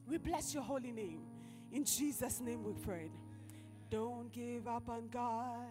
[0.06, 1.22] We bless your holy name.
[1.72, 3.10] In Jesus' name we pray.
[3.90, 5.66] Don't give up on God,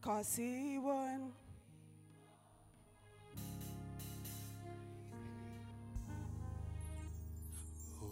[0.00, 1.32] cause He won.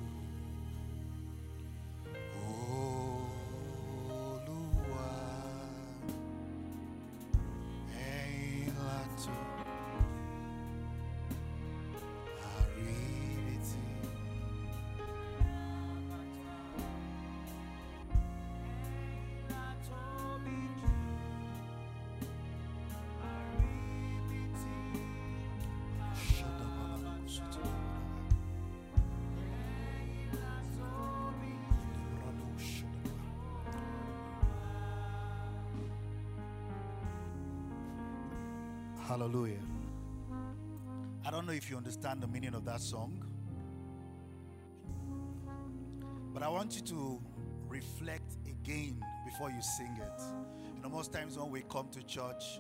[39.14, 39.60] Hallelujah.
[41.24, 43.24] I don't know if you understand the meaning of that song,
[46.34, 47.22] but I want you to
[47.68, 50.22] reflect again before you sing it.
[50.76, 52.60] You know, most times when we come to church,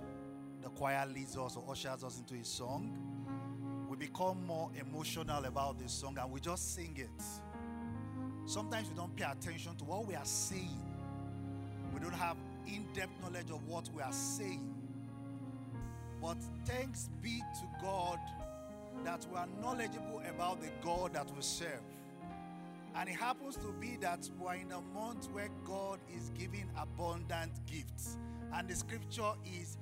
[0.61, 2.99] the choir leads us or ushers us into a song.
[3.89, 7.23] We become more emotional about this song and we just sing it.
[8.45, 10.85] Sometimes we don't pay attention to what we are saying.
[11.91, 12.37] We don't have
[12.67, 14.72] in depth knowledge of what we are saying.
[16.23, 18.17] But thanks be to God
[19.03, 21.81] that we are knowledgeable about the God that we serve.
[22.95, 27.51] And it happens to be that we're in a month where God is giving abundant
[27.65, 28.17] gifts.
[28.53, 29.77] And the scripture is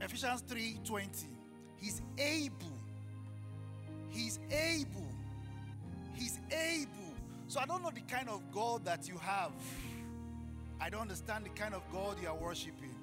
[0.00, 1.28] Ephesians 3:20.
[1.76, 2.76] He's able.
[4.08, 5.12] He's able.
[6.14, 7.14] He's able.
[7.46, 9.52] So I don't know the kind of God that you have.
[10.80, 12.97] I don't understand the kind of God you are worshiping.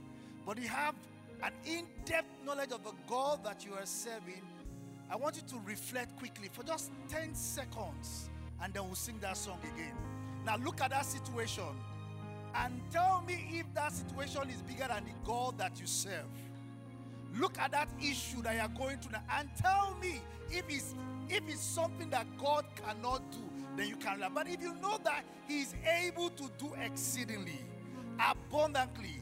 [0.45, 0.95] But you have
[1.43, 4.41] an in-depth knowledge of the God that you are serving
[5.09, 8.29] I want you to reflect quickly for just 10 seconds
[8.61, 9.93] and then we'll sing that song again.
[10.45, 11.63] Now, look at that situation
[12.55, 16.25] and tell me if that situation is bigger than the God that you serve.
[17.37, 20.95] Look at that issue that you're going through and tell me if it's
[21.27, 23.39] if it's something that God cannot do,
[23.75, 24.33] then you can learn.
[24.33, 27.59] But if you know that He is able to do exceedingly,
[28.19, 29.21] abundantly,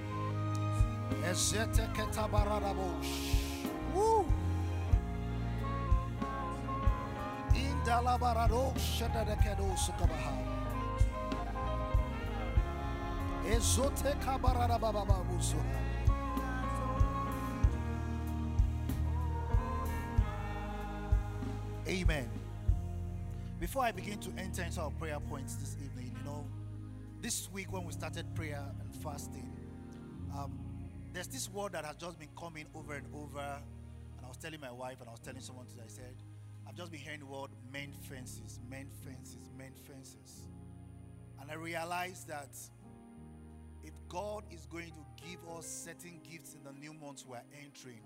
[3.93, 4.25] Woo!
[7.55, 10.33] Indalabarado shadadekedo sukabaha.
[13.47, 15.81] Ezote kabaradabababuzuha.
[21.87, 22.29] Amen.
[23.59, 26.45] Before I begin to enter into our prayer points this evening, you know,
[27.21, 29.50] this week when we started prayer and fasting,
[31.13, 33.39] there's this word that has just been coming over and over.
[33.39, 36.15] And I was telling my wife and I was telling someone today, I said,
[36.67, 40.47] I've just been hearing the word main fences, main fences, main fences.
[41.41, 42.55] And I realized that
[43.83, 48.03] if God is going to give us certain gifts in the new months we're entering,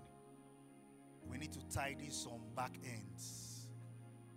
[1.28, 3.68] we need to tidy some back ends.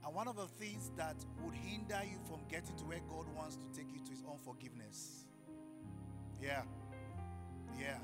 [0.06, 3.56] And one of the things that would hinder you from getting to where God wants
[3.58, 5.26] to take you to is unforgiveness.
[6.42, 6.62] Yeah.
[7.80, 7.98] Yeah.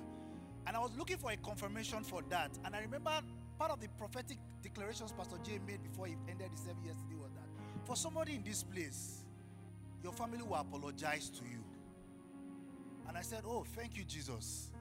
[0.68, 2.52] And I was looking for a confirmation for that.
[2.66, 3.12] And I remember
[3.58, 7.32] part of the prophetic declarations Pastor Jay made before he ended the service yesterday was
[7.34, 7.46] that
[7.86, 9.24] for somebody in this place,
[10.04, 11.64] your family will apologize to you.
[13.08, 14.72] And I said, Oh, thank you, Jesus.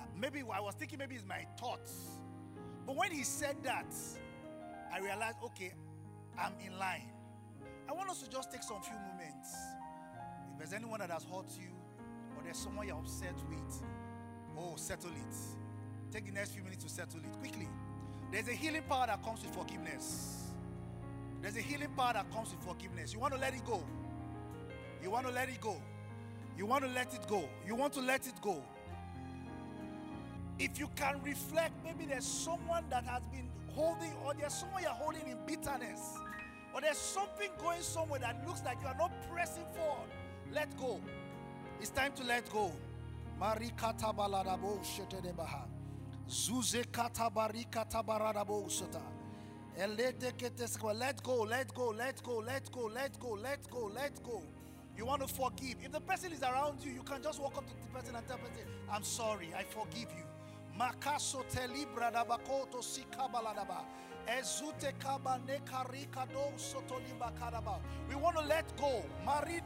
[0.00, 1.92] Uh, Maybe I was thinking maybe it's my thoughts.
[2.86, 3.94] But when he said that,
[4.90, 5.72] I realized, okay,
[6.38, 7.10] I'm in line.
[7.88, 9.54] I want us to just take some few moments.
[10.52, 11.68] If there's anyone that has hurt you,
[12.36, 13.82] or there's someone you're upset with,
[14.58, 15.36] oh, settle it.
[16.12, 17.68] Take the next few minutes to settle it quickly.
[18.32, 20.48] There's a healing power that comes with forgiveness.
[21.40, 23.12] There's a healing power that comes with forgiveness.
[23.12, 23.82] You want to let it go.
[25.02, 25.80] You want to let it go.
[26.56, 27.48] You want to let it go.
[27.66, 28.62] You want to let it go.
[30.58, 34.90] If you can reflect, maybe there's someone that has been holding, or there's someone you're
[34.90, 36.16] holding in bitterness,
[36.74, 40.10] or there's something going somewhere that looks like you are not pressing forward.
[40.52, 41.00] Let go.
[41.80, 42.72] It's time to let go.
[43.40, 45.68] Marikata baladabo shetedebaha.
[46.26, 49.00] Zuze kata barikata baradabo sota.
[49.76, 54.42] Let go, let go, let go, let go, let go, let go, let go.
[54.96, 55.76] You want to forgive.
[55.84, 58.26] If the person is around you, you can just walk up to the person and
[58.26, 60.24] tell the person, I'm sorry, I forgive you.
[60.76, 63.84] Makaso telibra dabakoto sikabaladaba.
[64.26, 67.78] Ezute kaba nekarika do sotoliba kadaba.
[68.08, 69.04] We want to let go.
[69.24, 69.62] Maride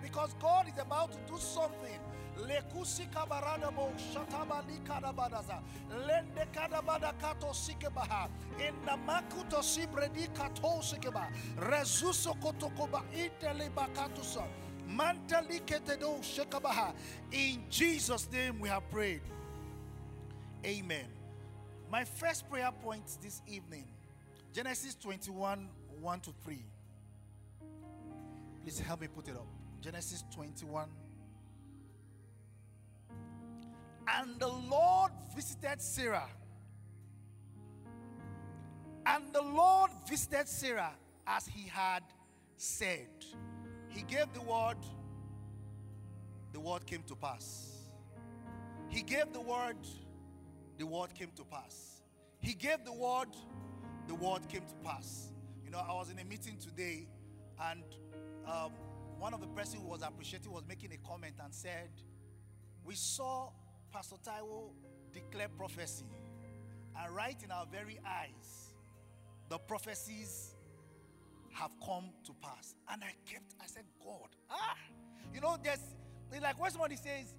[0.00, 1.98] because God is about to do something.
[2.44, 5.62] Lekusi kabaradabo shataba likadabadaza.
[6.06, 8.28] Lende kadabada kato sikebaha.
[8.58, 11.28] Inda makuto sibredi kato sikeba.
[11.56, 14.44] Rezuso kotokoba iteliba katusa.
[14.88, 16.94] Mantali ketedo shekabaha.
[17.32, 19.22] In Jesus' name we have prayed.
[20.64, 21.06] Amen.
[21.90, 23.84] My first prayer point this evening
[24.52, 25.68] Genesis 21
[26.00, 26.64] 1 to 3.
[28.62, 29.46] Please help me put it up.
[29.80, 30.88] Genesis 21.
[34.08, 36.28] And the Lord visited Sarah
[39.06, 40.92] And the Lord visited Sarah
[41.26, 42.02] as he had
[42.56, 43.08] said.
[43.88, 44.78] He gave the word,
[46.52, 47.70] the word came to pass.
[48.88, 49.76] He gave the word,
[50.76, 52.02] the word came to pass.
[52.40, 53.28] He gave the word,
[54.08, 55.28] the word came to pass.
[55.64, 57.06] You know, I was in a meeting today,
[57.70, 57.84] and
[58.44, 58.72] um,
[59.18, 61.90] one of the person who was appreciating was making a comment and said,
[62.84, 63.50] We saw
[63.96, 64.72] Pastor Taiwo
[65.14, 66.04] declare prophecy,
[67.00, 68.74] and right in our very eyes,
[69.48, 70.54] the prophecies
[71.54, 72.74] have come to pass.
[72.92, 74.76] And I kept, I said, God, ah,
[75.32, 75.80] you know, there's
[76.42, 77.32] like when somebody says,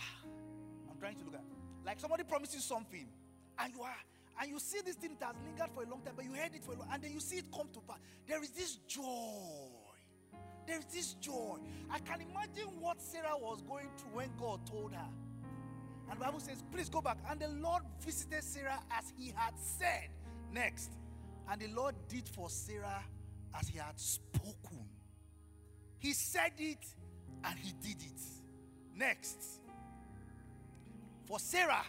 [0.00, 0.26] ah,
[0.90, 1.44] I'm trying to look at,
[1.86, 3.06] like somebody promises something,
[3.60, 3.94] and you are,
[4.40, 6.52] and you see this thing that has lingered for a long time, but you heard
[6.52, 7.98] it for a long, and then you see it come to pass.
[8.26, 9.71] There is this joy.
[10.66, 11.58] There is this joy.
[11.90, 15.08] I can imagine what Sarah was going through when God told her.
[16.10, 17.18] And the Bible says, please go back.
[17.28, 20.08] And the Lord visited Sarah as he had said.
[20.52, 20.92] Next.
[21.50, 23.02] And the Lord did for Sarah
[23.58, 24.86] as he had spoken.
[25.98, 26.84] He said it
[27.44, 28.20] and he did it.
[28.94, 29.60] Next.
[31.26, 31.84] For Sarah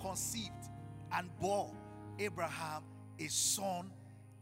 [0.00, 0.70] conceived
[1.12, 1.72] and bore
[2.18, 2.82] Abraham
[3.18, 3.90] a son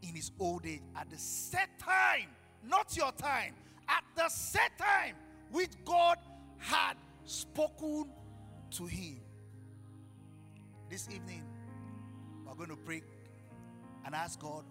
[0.01, 2.29] in his old age at the set time,
[2.67, 3.53] not your time,
[3.87, 5.15] at the set time
[5.51, 6.17] which God
[6.57, 6.95] had
[7.25, 8.05] spoken
[8.71, 9.19] to him.
[10.89, 11.43] This evening,
[12.45, 13.03] we're going to pray
[14.05, 14.63] and ask God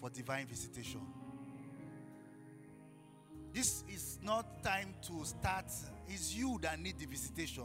[0.00, 1.00] for divine visitation.
[3.52, 5.66] This is not time to start.
[6.08, 7.64] It's you that need the visitation.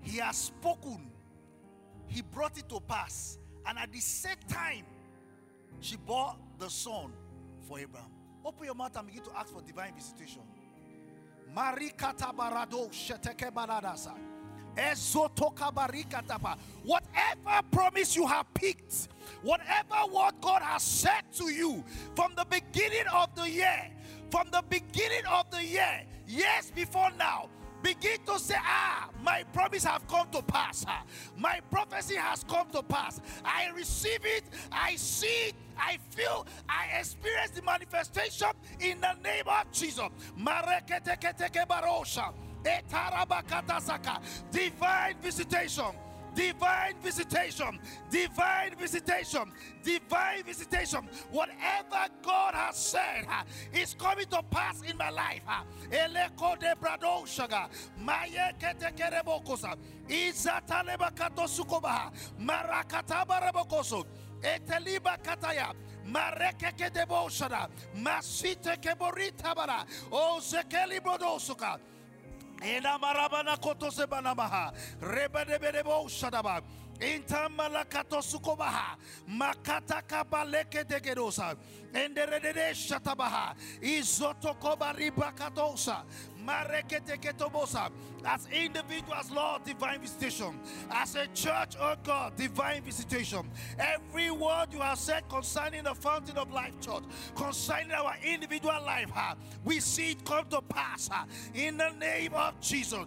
[0.00, 1.10] He has spoken.
[2.06, 3.38] He brought it to pass.
[3.66, 4.84] And at the same time,
[5.80, 7.12] she bore the son
[7.68, 8.15] for Abraham.
[8.46, 10.42] Open your mouth and begin to ask for divine visitation.
[12.92, 13.50] Sheteke.
[16.84, 19.08] Whatever promise you have picked,
[19.42, 21.82] whatever word God has said to you
[22.14, 23.90] from the beginning of the year,
[24.30, 27.48] from the beginning of the year, years before now,
[27.82, 30.84] begin to say, Ah, my promise have come to pass.
[30.88, 31.02] Ah,
[31.36, 33.20] my prophecy has come to pass.
[33.44, 38.48] I receive it, I see it, I feel, I experience the manifestation
[38.80, 40.08] in the name of Jesus.
[44.50, 45.84] Divine visitation.
[46.36, 47.78] Divine visitation,
[48.10, 49.50] divine visitation,
[49.82, 51.08] divine visitation.
[51.30, 55.40] Whatever God has said uh, is coming to pass in my life.
[64.42, 65.72] Eteliba kataya.
[66.06, 69.84] Mareke de boshada, masite keborita bara,
[71.00, 71.78] bodosuka.
[72.62, 74.72] Ena marabana koto sebanamaha.
[75.00, 76.62] Reba de berebo shadaba.
[77.00, 78.96] Intamalakato sukobaha.
[79.28, 81.54] Makata kabaleke de gerosa.
[81.92, 83.54] Enderede shatabaha.
[83.82, 86.04] Izoto kobariba katosa.
[88.24, 90.58] As individuals, Lord, divine visitation.
[90.90, 93.48] As a church, oh God, divine visitation.
[93.78, 99.10] Every word you have said concerning the fountain of life, church, concerning our individual life,
[99.64, 101.08] we see it come to pass
[101.54, 103.04] in the name of Jesus.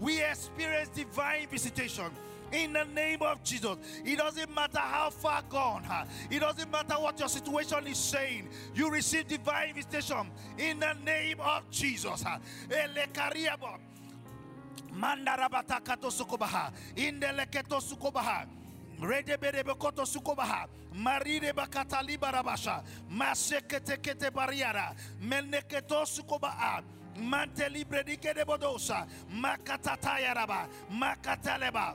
[0.00, 2.10] We experience divine visitation
[2.52, 3.76] in the name of Jesus.
[4.04, 5.84] It doesn't matter how far gone,
[6.30, 11.40] it doesn't matter what your situation is saying, you receive divine visitation in the name
[11.40, 12.24] of Jesus.
[14.92, 18.46] Mandarabata kato sukobaha, indeleketo sukobaha.
[19.00, 20.66] Rede berebekoto sukobaha.
[20.94, 22.82] Marire bakata libarabasha.
[23.10, 24.94] Masekete kete bariara.
[25.22, 26.82] Meneketo sukobaha.
[27.16, 29.06] Mante libre dike de bodosa.
[29.32, 30.68] Makatata yaraba.
[30.90, 31.94] Makataleba.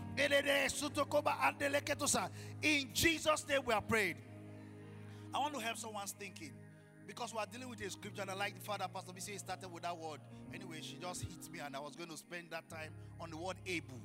[2.61, 4.17] in Jesus' name we are prayed.
[5.33, 6.51] I want to help someone's thinking
[7.07, 9.71] because we are dealing with a scripture and I like the father Pastor BC started
[9.71, 10.19] with that word.
[10.53, 13.37] Anyway, she just hit me and I was going to spend that time on the
[13.37, 14.01] word able.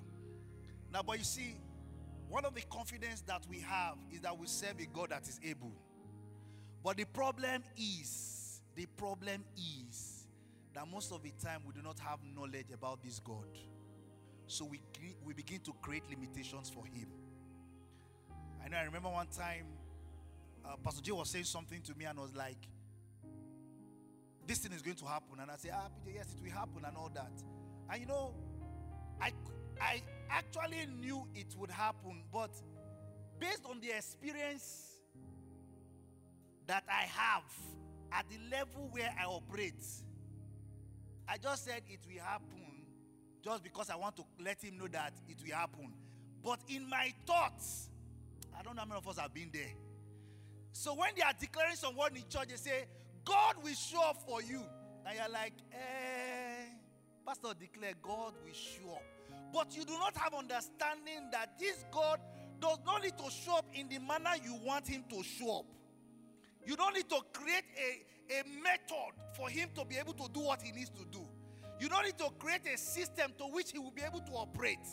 [0.93, 1.57] Now, but you see,
[2.29, 5.41] one of the confidence that we have is that we serve a God that is
[5.45, 5.73] able.
[6.83, 10.27] But the problem is, the problem is
[10.75, 13.47] that most of the time we do not have knowledge about this God.
[14.47, 14.81] So we,
[15.25, 17.09] we begin to create limitations for Him.
[18.65, 19.67] I know I remember one time
[20.65, 22.59] uh, Pastor J was saying something to me and was like,
[24.47, 25.39] This thing is going to happen.
[25.41, 27.33] And I say, Ah, PJ, yes, it will happen and all that.
[27.91, 28.35] And you know,
[29.21, 29.33] I,
[29.81, 32.51] I actually knew it would happen, but
[33.39, 34.97] based on the experience
[36.67, 37.45] that I have
[38.13, 39.85] at the level where I operate,
[41.29, 42.66] I just said it will happen
[43.47, 45.93] just because I want to let him know that it will happen.
[46.43, 47.89] But in my thoughts,
[48.59, 49.71] I don't know how many of us have been there.
[50.73, 52.87] So when they are declaring some word in church, they say,
[53.25, 54.63] God will show up for you.
[55.07, 56.75] And you're like, eh,
[57.25, 59.05] Pastor declare God will show up.
[59.53, 62.19] But you do not have understanding that this God
[62.61, 65.67] does not need to show up in the manner you want him to show up.
[66.65, 70.41] You don't need to create a, a method for him to be able to do
[70.41, 71.26] what he needs to do.
[71.79, 74.87] You don't need to create a system to which he will be able to operate.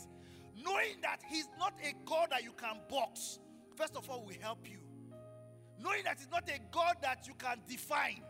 [0.62, 3.38] Knowing that he's not a God that you can box,
[3.76, 4.78] first of all, will help you.
[5.82, 8.22] Knowing that he's not a God that you can define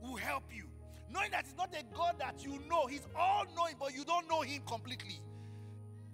[0.00, 0.64] will help you.
[1.12, 4.28] Knowing that he's not a God that you know, he's all knowing, but you don't
[4.28, 5.20] know him completely.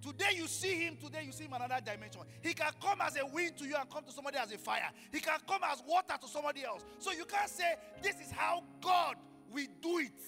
[0.01, 2.21] Today you see him, today you see him in another dimension.
[2.41, 4.89] He can come as a wind to you and come to somebody as a fire.
[5.11, 6.83] He can come as water to somebody else.
[6.99, 9.15] So you can't say, This is how God
[9.51, 10.21] will do it.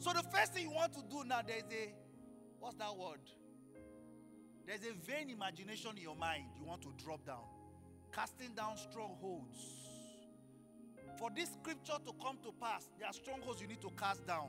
[0.00, 1.92] So the first thing you want to do now, there's a
[2.58, 3.20] what's that word?
[4.66, 7.44] There's a vain imagination in your mind you want to drop down,
[8.10, 9.58] casting down strongholds.
[11.18, 14.48] For this scripture to come to pass, there are strongholds you need to cast down.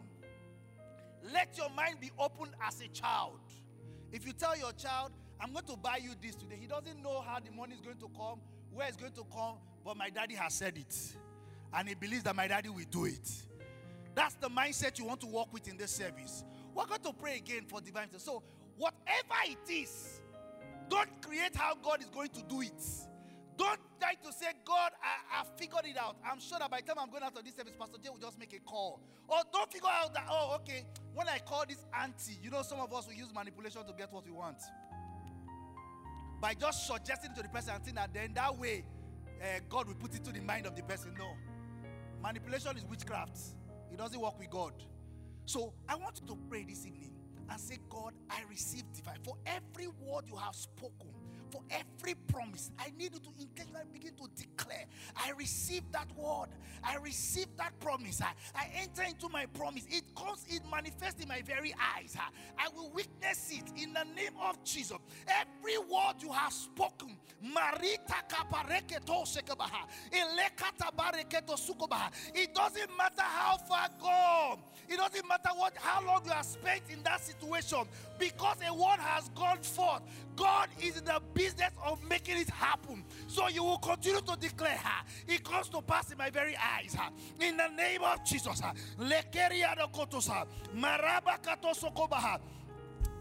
[1.34, 3.42] Let your mind be open as a child.
[4.14, 7.20] If you tell your child, I'm going to buy you this today, he doesn't know
[7.28, 8.40] how the money is going to come,
[8.72, 10.96] where it's going to come, but my daddy has said it.
[11.74, 13.30] And he believes that my daddy will do it.
[14.16, 16.44] That's the mindset you want to work with in this service.
[16.74, 18.08] We're going to pray again for divine.
[18.18, 18.44] So,
[18.78, 20.22] whatever it is,
[20.90, 22.84] don't create how God is going to do it.
[23.58, 26.18] Don't try to say, God, I, I figured it out.
[26.30, 28.18] I'm sure that by the time I'm going out of this service, Pastor J will
[28.18, 29.02] just make a call.
[29.28, 32.80] Or don't figure out that, oh, okay, when I call this auntie, you know, some
[32.80, 34.58] of us will use manipulation to get what we want.
[36.42, 38.84] By just suggesting to the person and that then that way
[39.42, 41.14] uh, God will put it to the mind of the person.
[41.18, 41.36] No.
[42.22, 43.38] Manipulation is witchcraft,
[43.92, 44.74] it doesn't work with God.
[45.46, 47.12] So I want you to pray this evening
[47.50, 49.18] and say, God, I receive divine.
[49.24, 51.10] For every word you have spoken,
[51.52, 52.72] for every promise.
[52.80, 54.86] I need you to intentionally begin to declare,
[55.16, 56.48] I receive that word.
[56.84, 58.22] I receive that promise.
[58.22, 59.86] I, I enter into my promise.
[59.90, 62.16] It comes, it manifests in my very eyes.
[62.58, 64.98] I will witness it in the name of Jesus.
[65.28, 68.16] Every word you have spoken, Marita.
[72.34, 74.60] It doesn't matter how far gone.
[74.88, 77.80] It doesn't matter what how long you have spent in that situation
[78.22, 80.04] because a word has gone forth.
[80.36, 83.04] God is in the business of making it happen.
[83.28, 84.80] So you will continue to declare,
[85.28, 86.96] it comes to pass in my very eyes.
[87.40, 88.62] In the name of Jesus.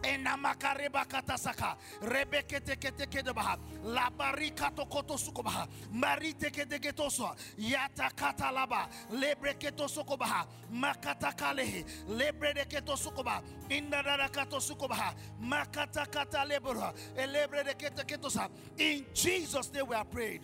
[0.02, 1.76] Lekeria kotosa, maraba katosokobaha ena makareba katasaka.
[2.02, 8.50] Rebekete kete kede baha la barika to koto suko baha marite kede getoso yata kata
[8.52, 14.60] laba lebre keto suko baha makata kalehe lebre de keto suko baha inda dara kato
[14.60, 18.48] suko baha makata kata lebra elebre de kete ketosa
[18.78, 20.42] in Jesus name we are prayed.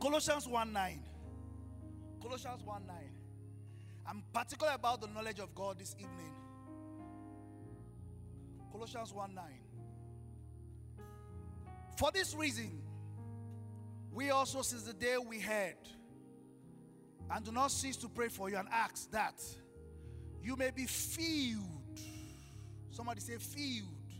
[0.00, 1.00] Colossians 1 9
[2.22, 2.96] Colossians 1 9
[4.08, 6.39] I'm particular about the knowledge of God this evening
[8.80, 9.44] Colossians 1 9.
[11.98, 12.80] For this reason,
[14.10, 15.76] we also, since the day we heard,
[17.30, 19.34] and do not cease to pray for you and ask that
[20.42, 22.00] you may be filled.
[22.90, 24.14] Somebody say, filled.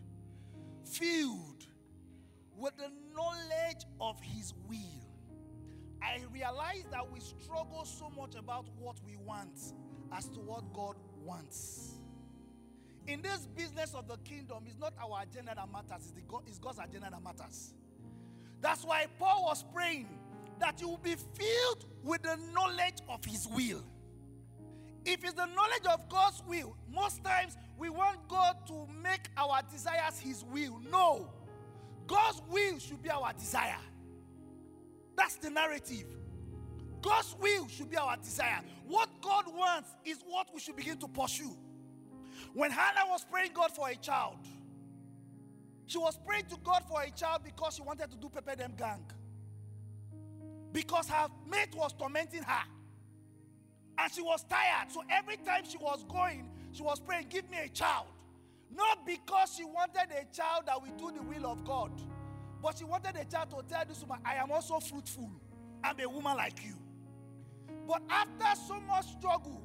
[0.84, 1.64] Filled
[2.54, 4.76] with the knowledge of His will.
[6.02, 9.58] I realize that we struggle so much about what we want
[10.12, 11.99] as to what God wants.
[13.10, 16.42] In this business of the kingdom, it's not our agenda that matters, it's, the God,
[16.46, 17.74] it's God's agenda that matters.
[18.60, 20.06] That's why Paul was praying
[20.60, 23.82] that you will be filled with the knowledge of his will.
[25.04, 29.60] If it's the knowledge of God's will, most times we want God to make our
[29.72, 30.80] desires his will.
[30.88, 31.32] No.
[32.06, 33.80] God's will should be our desire.
[35.16, 36.06] That's the narrative.
[37.02, 38.60] God's will should be our desire.
[38.86, 41.56] What God wants is what we should begin to pursue.
[42.52, 44.38] When Hannah was praying God for a child,
[45.86, 48.74] she was praying to God for a child because she wanted to do Pepe Dem
[48.76, 49.04] Gang.
[50.72, 52.64] Because her mate was tormenting her.
[53.98, 54.90] And she was tired.
[54.90, 58.06] So every time she was going, she was praying, Give me a child.
[58.72, 61.90] Not because she wanted a child that will do the will of God,
[62.62, 65.30] but she wanted a child to tell this woman, I am also fruitful.
[65.82, 66.74] I'm a woman like you.
[67.88, 69.60] But after so much struggle,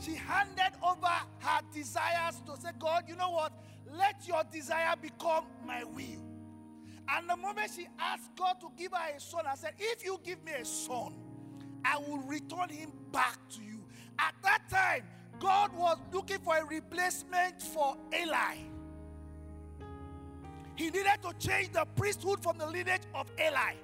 [0.00, 3.52] she handed over her desires to say, God, you know what?
[3.92, 6.22] Let your desire become my will.
[7.08, 10.18] And the moment she asked God to give her a son, I said, If you
[10.24, 11.14] give me a son,
[11.84, 13.84] I will return him back to you.
[14.18, 15.02] At that time,
[15.38, 18.56] God was looking for a replacement for Eli.
[20.76, 23.74] He needed to change the priesthood from the lineage of Eli.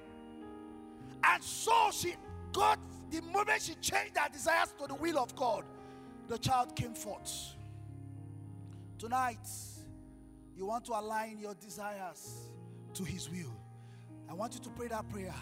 [1.23, 2.15] And so she
[2.51, 2.79] got,
[3.11, 5.63] the moment she changed her desires to the will of God,
[6.31, 7.55] the child came forth.
[8.97, 9.45] Tonight,
[10.55, 12.47] you want to align your desires
[12.93, 13.53] to His will.
[14.29, 15.35] I want you to pray that prayer.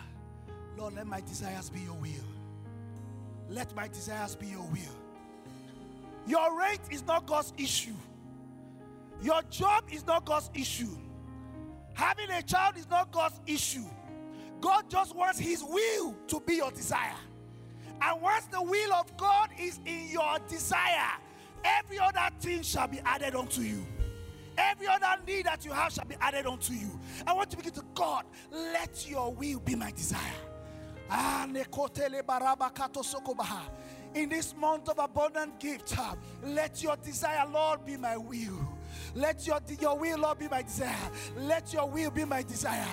[0.76, 2.26] Lord, let my desires be your will.
[3.50, 4.96] Let my desires be your will.
[6.26, 7.94] Your rate is not God's issue.
[9.22, 10.98] Your job is not God's issue.
[11.94, 13.86] Having a child is not God's issue.
[14.60, 17.16] God just wants His will to be your desire.
[18.02, 21.12] And once the will of God is in your desire,
[21.64, 23.86] every other thing shall be added unto you.
[24.58, 27.00] Every other need that you have shall be added unto you.
[27.26, 30.20] I want to begin to God, let your will be my desire.
[31.10, 31.48] Ah,
[34.16, 35.96] in this month of abundant gift,
[36.44, 38.79] let your desire, Lord, be my will.
[39.16, 41.12] Let your, your will, Lord, be my desire.
[41.38, 42.86] Let your will be my desire.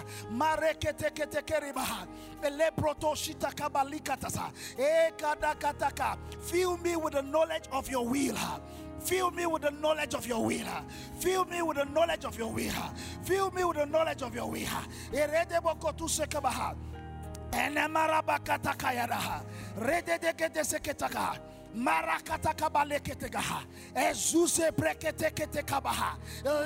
[6.40, 8.36] Fill me with the knowledge of your will.
[9.00, 10.66] Fill me with the knowledge of your will.
[11.18, 12.72] Fill me with the knowledge of your will.
[13.22, 14.66] Fill me with the knowledge of your will.
[21.76, 23.42] Marakatakabaleketega.
[23.94, 26.16] Ezuse breketeketekabaha.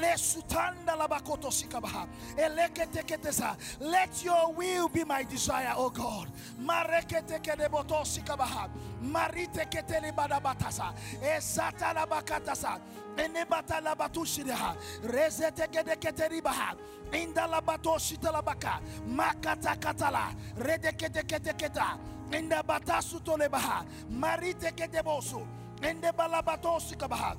[0.01, 2.07] Lesutanda labakoto sikabaha.
[2.37, 3.57] Eleketeketesa.
[3.81, 6.29] Let your will be my desire, O God.
[6.61, 8.71] Mareketekedeboto sikabaha.
[9.03, 10.95] Mariteketele badabatasa.
[11.23, 12.81] Ezata labakatasa.
[13.17, 14.77] Enebata labatushideha.
[15.03, 16.77] Rezetegedeketeribaha.
[17.13, 18.81] Indalabato shitalabaka.
[19.09, 20.35] Makata katala.
[20.57, 21.99] Redeketeketeketa.
[22.33, 23.85] Enda batasu tolebaha.
[24.11, 25.47] Marite kedebosu.
[25.83, 27.37] Ende balabato sikabaha.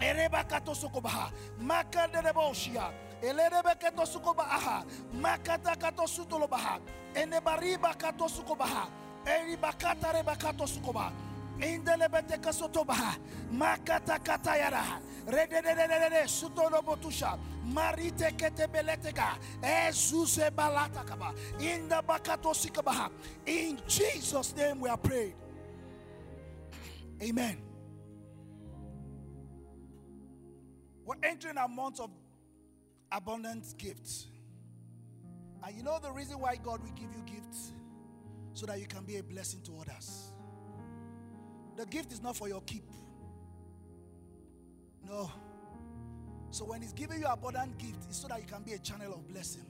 [0.00, 1.30] Ereba katosukobaha.
[1.60, 2.90] Makande deboshia.
[3.22, 4.84] Elerebe katosukobaha.
[5.14, 6.78] Makata katosutolobaha.
[7.14, 8.86] Ende bariba katosukobaha.
[9.26, 11.12] Eriba katareba katosukobaha.
[11.60, 13.16] Indelebete kasotobaha.
[13.52, 14.84] Makata katayara.
[21.60, 23.10] In the.
[23.44, 25.34] In Jesus' name we are prayed.
[27.22, 27.58] Amen.
[31.04, 32.10] We're entering a month of
[33.12, 34.28] abundant gifts.
[35.62, 37.72] And you know the reason why God will give you gifts?
[38.54, 40.32] So that you can be a blessing to others.
[41.76, 42.84] The gift is not for your keep.
[45.08, 45.30] No.
[46.50, 49.14] So when He's giving you abundant gift, it's so that you can be a channel
[49.14, 49.64] of blessing.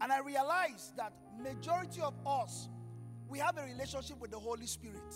[0.00, 2.68] And I realize that majority of us,
[3.28, 5.14] we have a relationship with the Holy Spirit.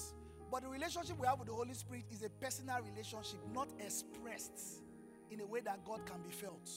[0.50, 4.82] But the relationship we have with the Holy Spirit is a personal relationship, not expressed
[5.30, 6.70] in a way that God can be felt.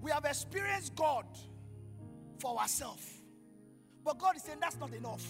[0.00, 1.26] We have experienced God
[2.38, 3.06] for ourselves.
[4.04, 5.26] But God is saying that's not enough.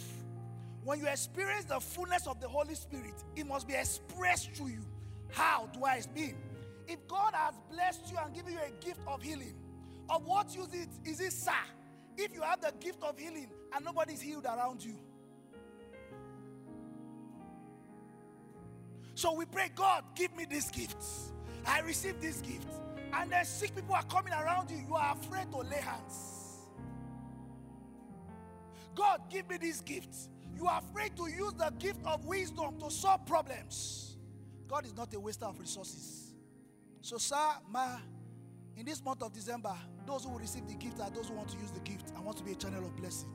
[0.85, 4.85] When you experience the fullness of the Holy Spirit, it must be expressed through you.
[5.30, 6.37] How do I mean?
[6.87, 9.55] If God has blessed you and given you a gift of healing,
[10.11, 11.53] of what use it is it, sir?
[12.18, 14.95] If you have the gift of healing and nobody's healed around you.
[19.14, 21.03] So we pray, God, give me this gift.
[21.66, 22.68] I receive this gift.
[23.14, 24.76] And then sick people are coming around you.
[24.87, 26.59] You are afraid to lay hands.
[28.95, 30.14] God, give me this gift.
[30.57, 34.16] You are afraid to use the gift of wisdom to solve problems.
[34.68, 36.32] God is not a waster of resources.
[37.00, 37.98] So, sir, ma,
[38.76, 39.74] in this month of December,
[40.07, 42.24] those who will receive the gift are those who want to use the gift and
[42.24, 43.28] want to be a channel of blessing.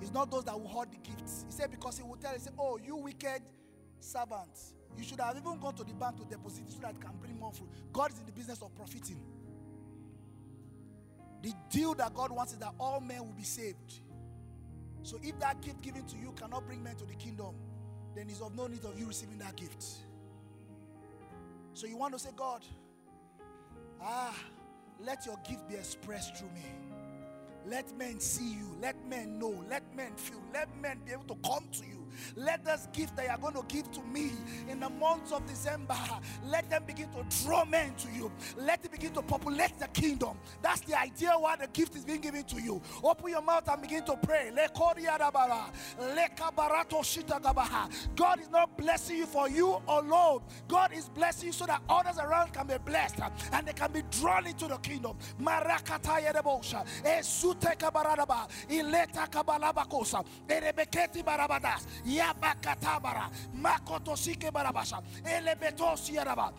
[0.00, 1.44] It's not those that will hoard the gifts.
[1.46, 3.42] He said, because he will tell, he said, Oh, you wicked
[4.00, 7.12] servants, you should have even gone to the bank to deposit so that it can
[7.20, 7.68] bring more fruit.
[7.92, 9.20] God is in the business of profiting.
[11.42, 14.00] The deal that God wants is that all men will be saved.
[15.02, 17.54] So if that gift given to you cannot bring men to the kingdom,
[18.14, 19.84] then it's of no need of you receiving that gift.
[21.74, 22.62] So you want to say, God,
[24.00, 24.36] ah,
[25.00, 26.64] let your gift be expressed through me.
[27.66, 28.76] Let men see you.
[28.80, 29.64] Let men know.
[29.68, 30.42] Let men feel.
[30.52, 32.02] Let men be able to come to you.
[32.36, 34.32] Let this gift that you are going to give to me
[34.68, 35.96] in the month of December,
[36.46, 38.30] let them begin to draw men to you.
[38.56, 40.38] Let it begin to populate the kingdom.
[40.62, 42.80] That's the idea why the gift is being given to you.
[43.02, 44.50] Open your mouth and begin to pray.
[48.16, 50.42] God is not blessing you for you alone.
[50.68, 53.20] God is blessing you so that others around can be blessed
[53.52, 55.16] and they can be drawn into the kingdom.
[57.52, 66.52] Esute kabaradaba, ileta kabalabakosa, erebeketi barabadas, yabakatabara, makotosike barabasha, elebetosi yaraba.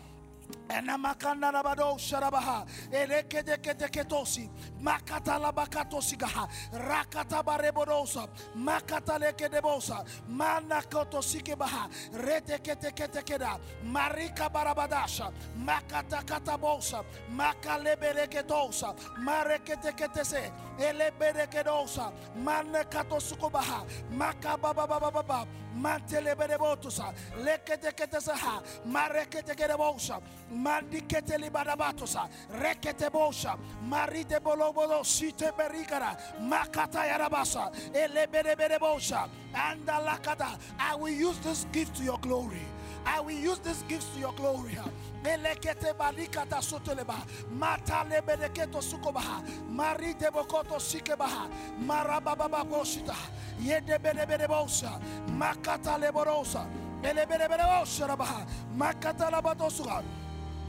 [0.68, 4.48] Enamakanda rabado sharabaha elekede kete ketosi
[4.80, 14.48] makata labakato sigaha rakata barebodosa makata lekedebosa mana koto sikebaha rete kete kete keda marika
[14.48, 17.04] barabadasha makata katabosa
[17.36, 22.12] makalebereketosa marekete ketese eleberekedosa.
[22.36, 27.12] Mana kato sukobaha makabababababa manteleberebotusa
[27.44, 30.20] lekete ketesaha marekete kedebosa
[30.52, 32.28] mandikete libarabatosa
[32.60, 33.56] rekete bosha
[33.88, 42.04] marite bolobodo site berikara makata yarabasa eleberebere bosha andalakata I will use this gift to
[42.04, 42.60] your glory.
[43.06, 44.76] I will use this gift to your glory.
[45.22, 47.16] Melekete balikata soteleba
[47.50, 51.48] mata lebereketo sukobaha marite bokoto sikebaha
[51.86, 53.14] marababa boshita
[53.60, 55.00] yede berebere bosha
[55.38, 56.66] makata leborosa
[57.02, 60.02] eleberebere bosha rabaha makata labadosuha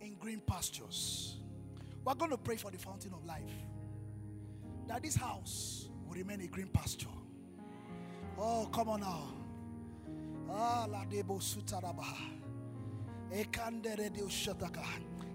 [0.00, 1.36] in green pastures.
[2.04, 3.42] We're going to pray for the fountain of life.
[4.88, 7.06] That this house will remain a green pasture.
[8.38, 9.28] Oh, come on now.
[10.50, 10.86] Ah.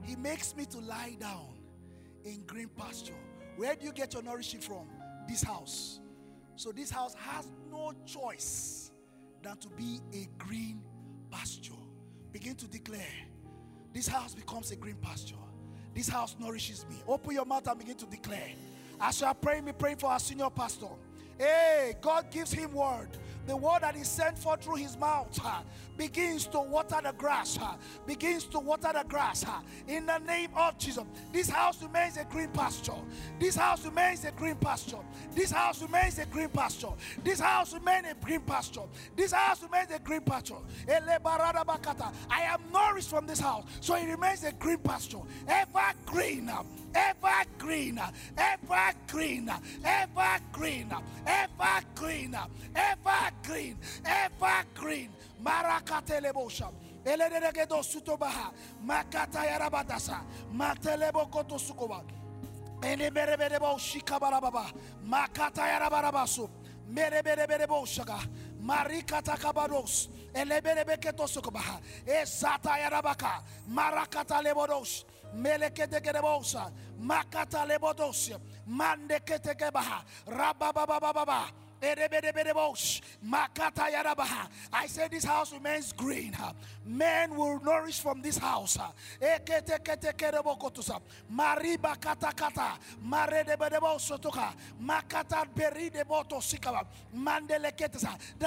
[0.03, 1.47] He makes me to lie down
[2.23, 3.13] in green pasture.
[3.55, 4.87] Where do you get your nourishing from?
[5.27, 5.99] This house.
[6.55, 8.91] So this house has no choice
[9.41, 10.81] than to be a green
[11.29, 11.73] pasture.
[12.31, 13.01] Begin to declare
[13.95, 15.35] this house becomes a green pasture.
[15.95, 16.97] This house nourishes me.
[17.07, 18.49] Open your mouth and begin to declare.
[18.99, 20.89] As you are praying, me praying for our senior pastor.
[21.37, 23.07] Hey, God gives him word.
[23.47, 25.39] The word that is sent forth through his mouth
[25.97, 27.57] begins to water the grass.
[27.61, 27.75] Uh,
[28.05, 29.45] begins to water the grass.
[29.45, 31.03] Uh, in the name of Jesus.
[31.31, 32.93] This house remains a green pasture.
[33.39, 34.97] This house remains a green pasture.
[35.33, 36.93] This house remains a green pasture.
[37.23, 38.81] This house remains a green pasture.
[39.15, 40.55] This house remains a green pasture.
[40.89, 43.65] I am nourished from this house.
[43.81, 45.21] So it remains a green pasture.
[45.47, 46.49] Ever green.
[46.93, 47.99] Ever green.
[48.37, 49.49] Ever green.
[49.83, 50.93] Ever green.
[51.25, 52.35] Ever green.
[52.75, 55.09] Ever green, evergreen.
[55.43, 56.71] Marakatelebosha.
[57.05, 58.51] Eledegedo sutobaha.
[58.83, 60.21] Makata yarabadasa.
[60.53, 62.03] Matelebo koto sukoba.
[62.81, 64.71] Eleberebebo shikabarababa.
[65.03, 66.49] Makata yarabarabasu.
[66.89, 68.19] Mereberebebo shaga.
[68.61, 70.09] Marikata kabados.
[70.33, 71.79] Eleberebeketo sukobaha.
[72.05, 73.43] Esata yarabaka.
[73.69, 75.05] Marakata lebodos.
[75.35, 76.71] Melekedegerebosa.
[76.99, 78.39] Makata lebodosia.
[78.67, 80.03] Mandeketekebaha.
[80.27, 81.64] Rabababababa.
[84.73, 86.35] I say this house remains green.
[86.85, 88.77] Men will nourish from this house.
[89.19, 89.41] The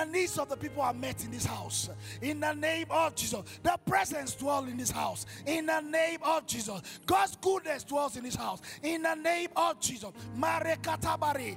[0.05, 1.91] needs of the people are met in this house.
[2.23, 3.41] In the name of Jesus.
[3.63, 5.27] The presence dwells in this house.
[5.47, 6.81] In the name of Jesus.
[7.07, 8.61] God's goodness dwells in this house.
[8.83, 10.11] In the name of Jesus.
[10.35, 11.57] Mare katabari.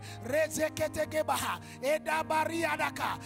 [1.82, 3.20] Edabariadaka.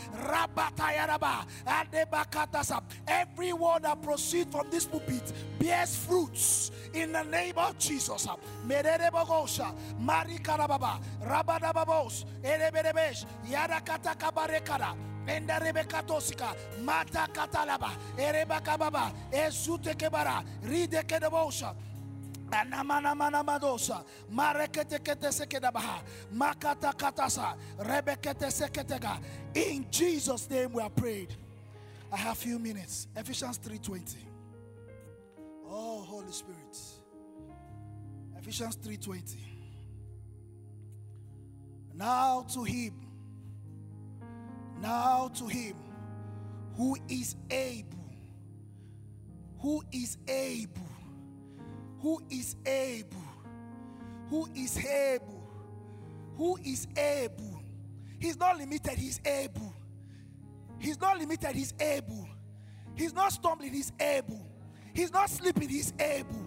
[3.07, 8.27] Every word that proceeds from this pulpit bears fruits in the name of Jesus.
[8.67, 9.73] Mererebogosha.
[10.01, 10.99] Marikarababa.
[11.23, 12.25] Rabadababos.
[12.43, 13.25] Ereberebesh.
[13.49, 14.95] Yadakata kabarekara.
[15.27, 21.73] Enda rebekatosika mata katalaba erebakababa ezute kebara ride kedebosha
[26.33, 29.19] Makata katasa, rebekete seketega.
[29.53, 31.35] In Jesus' name we are prayed.
[32.11, 33.07] I have few minutes.
[33.15, 34.17] Ephesians 3:20.
[35.67, 36.77] Oh, Holy Spirit.
[38.37, 39.37] Ephesians 3:20.
[41.93, 42.93] Now to him,
[44.81, 45.75] now to him
[46.75, 48.13] who is able,
[49.59, 50.89] who is able,
[52.05, 53.17] who is able,
[54.29, 55.43] who is able,
[56.37, 57.59] who is able.
[58.19, 59.73] He's not limited, he's able.
[60.77, 62.29] He's not limited, he's able.
[62.93, 64.39] He's not stumbling, he's able.
[64.93, 66.45] He's not sleeping, he's able.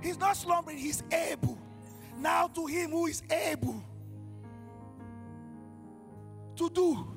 [0.00, 1.58] He's not slumbering, he's able.
[2.16, 3.82] Now to him who is able
[6.54, 7.08] to do.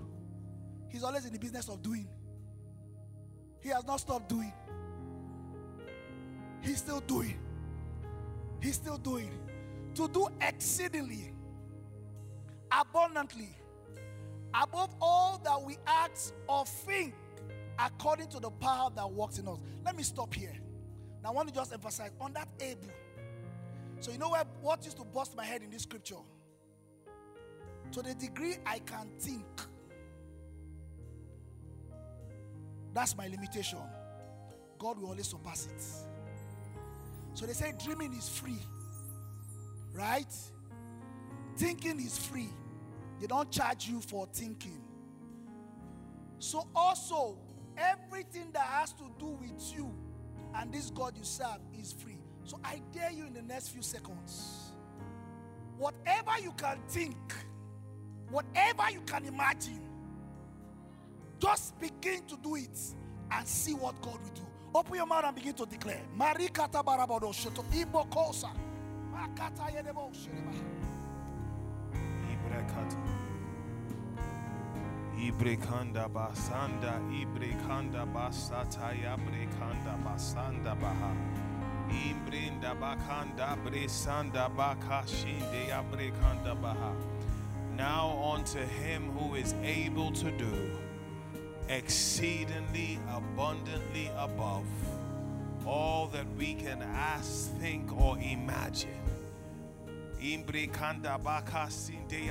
[0.89, 2.07] He's always in the business of doing.
[3.59, 4.53] He has not stopped doing.
[6.63, 7.44] He's still doing.
[8.61, 9.31] He's still doing.
[9.95, 11.33] To do exceedingly,
[12.71, 13.49] abundantly,
[14.53, 17.13] above all that we ask or think,
[17.79, 19.57] according to the power that works in us.
[19.85, 20.55] Let me stop here.
[21.23, 22.89] Now, I want to just emphasize on that able.
[23.99, 26.15] So, you know where, what used to bust my head in this scripture?
[27.93, 29.45] To the degree I can think,
[32.93, 33.79] that's my limitation.
[34.77, 35.83] God will always surpass it.
[37.35, 38.59] So they say dreaming is free,
[39.91, 40.33] right?
[41.57, 42.49] Thinking is free.
[43.19, 44.81] They don't charge you for thinking.
[46.39, 47.37] So, also,
[47.77, 49.93] everything that has to do with you
[50.55, 52.19] and this God you serve is free.
[52.45, 54.71] So, I dare you in the next few seconds,
[55.77, 57.17] whatever you can think,
[58.29, 59.81] whatever you can imagine,
[61.39, 62.79] just begin to do it
[63.31, 64.47] and see what God will do.
[64.75, 66.01] Open your mouth and begin to declare.
[66.19, 68.49] Marikata barabado shoto ibokosa.
[69.09, 70.51] Makata yedebo shireba.
[72.29, 72.97] Ibrekata.
[75.17, 81.15] Ibrekanda basanda, ibrekanda basata, yabrekanda basanda baha.
[81.89, 86.93] Imbrinda bakanda bresanda bakashinde yabrekanda baha.
[87.77, 90.77] Now unto him who is able to do
[91.69, 94.65] exceedingly abundantly above
[95.65, 99.01] all that we can ask, think, or imagine.
[100.21, 102.27] Imbre kanda baka sinde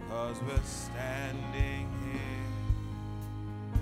[0.09, 2.51] Cause we're standing here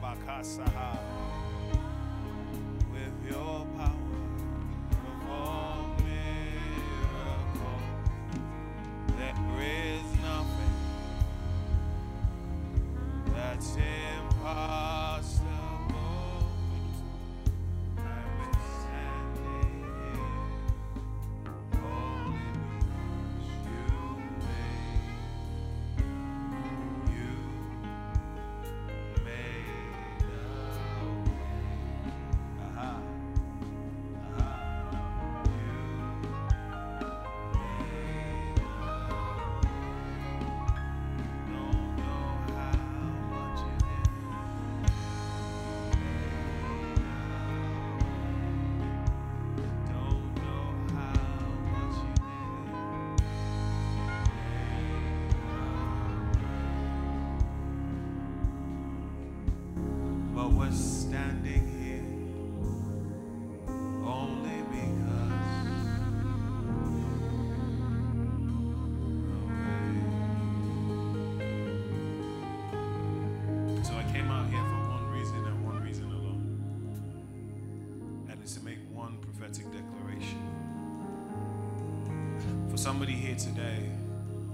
[83.39, 83.89] today,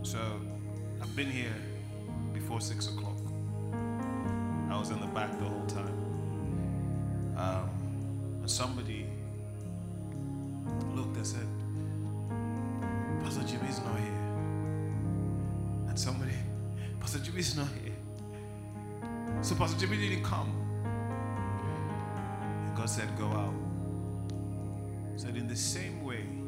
[0.03, 0.19] so
[1.01, 1.55] I've been here
[2.35, 3.17] before six o'clock.
[4.71, 7.35] I was in the back the whole time.
[7.35, 7.71] Um,
[8.41, 9.07] and somebody
[10.93, 11.47] looked and said,
[13.23, 14.23] Pastor Jimmy's not here.
[15.89, 16.35] And somebody,
[17.01, 17.95] Pastor Jimmy's not here.
[19.41, 20.53] So Pastor Jimmy didn't come.
[22.67, 23.55] And God said, Go out.
[25.17, 26.44] Said, in the same way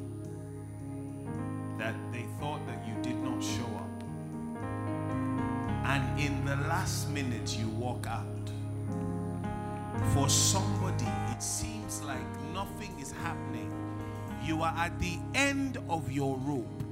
[5.96, 8.26] and in the last minute you walk out.
[10.12, 13.72] For somebody, it seems like nothing is happening.
[14.44, 16.82] You are at the end of your rope.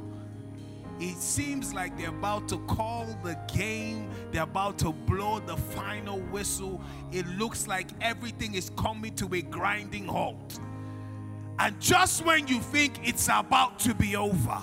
[1.00, 6.20] It seems like they're about to call the game, they're about to blow the final
[6.32, 6.80] whistle.
[7.12, 10.58] It looks like everything is coming to a grinding halt.
[11.58, 14.62] And just when you think it's about to be over,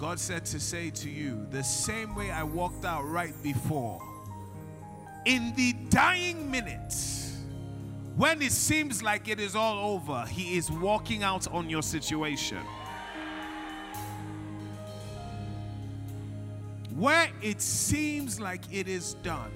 [0.00, 4.00] God said to say to you, the same way I walked out right before,
[5.26, 7.36] in the dying minutes,
[8.16, 12.62] when it seems like it is all over, He is walking out on your situation.
[16.96, 19.52] Where it seems like it is done,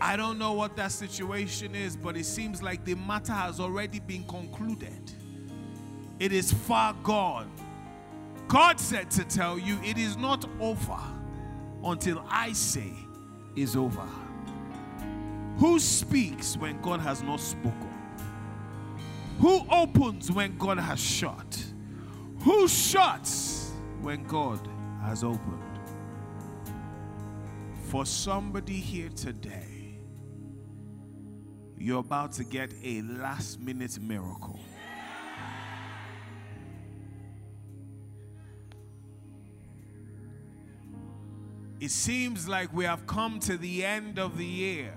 [0.00, 4.00] I don't know what that situation is, but it seems like the matter has already
[4.00, 5.12] been concluded.
[6.18, 7.52] It is far gone.
[8.48, 10.98] God said to tell you it is not over
[11.82, 12.92] until I say
[13.56, 14.06] is over.
[15.58, 17.90] Who speaks when God has not spoken?
[19.38, 21.64] Who opens when God has shut?
[22.40, 24.68] Who shuts when God
[25.02, 25.62] has opened?
[27.88, 29.98] For somebody here today,
[31.78, 34.58] you're about to get a last minute miracle.
[41.80, 44.94] It seems like we have come to the end of the year.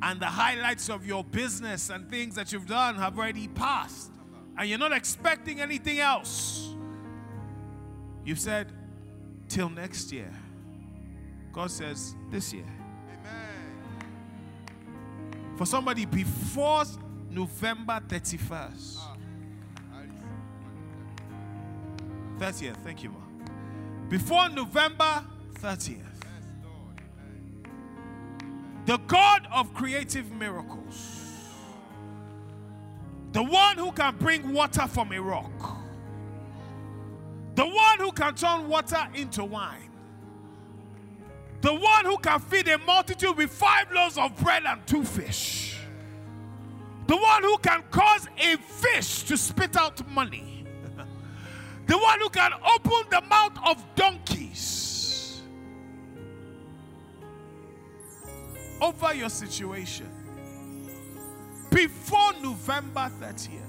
[0.00, 4.12] And the highlights of your business and things that you've done have already passed.
[4.56, 6.74] And you're not expecting anything else.
[8.24, 8.72] You've said,
[9.48, 10.30] till next year.
[11.52, 12.66] God says, this year.
[15.56, 16.84] For somebody before
[17.30, 18.98] November 31st.
[22.38, 23.27] 30th, thank you, Ma.
[24.08, 25.24] Before November
[25.60, 26.04] 30th.
[28.86, 31.18] The God of creative miracles.
[33.32, 35.76] The one who can bring water from a rock.
[37.54, 39.90] The one who can turn water into wine.
[41.60, 45.76] The one who can feed a multitude with five loaves of bread and two fish.
[47.08, 50.47] The one who can cause a fish to spit out money.
[51.88, 55.40] The one who can open the mouth of donkeys
[58.80, 60.06] over your situation.
[61.70, 63.62] Before November 30th,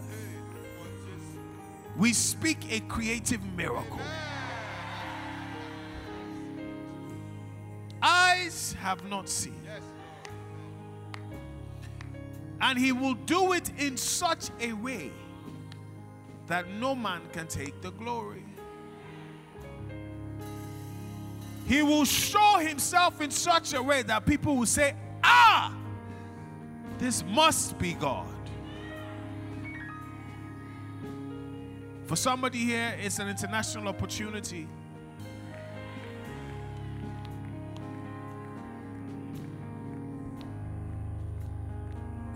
[1.97, 3.99] we speak a creative miracle.
[8.01, 9.55] Eyes have not seen.
[12.61, 15.11] And he will do it in such a way
[16.49, 18.43] that no man can take the glory.
[21.67, 25.73] He will show himself in such a way that people will say, Ah,
[26.97, 28.25] this must be God.
[32.07, 34.67] For somebody here, it's an international opportunity.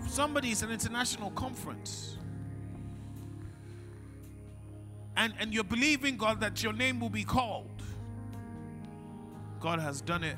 [0.06, 2.18] Somebody, it's an international conference.
[5.16, 7.82] And, and you're believing God that your name will be called.
[9.60, 10.36] God has done it.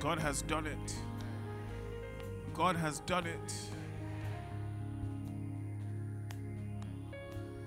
[0.00, 0.96] God has done it.
[2.54, 3.54] God has done it.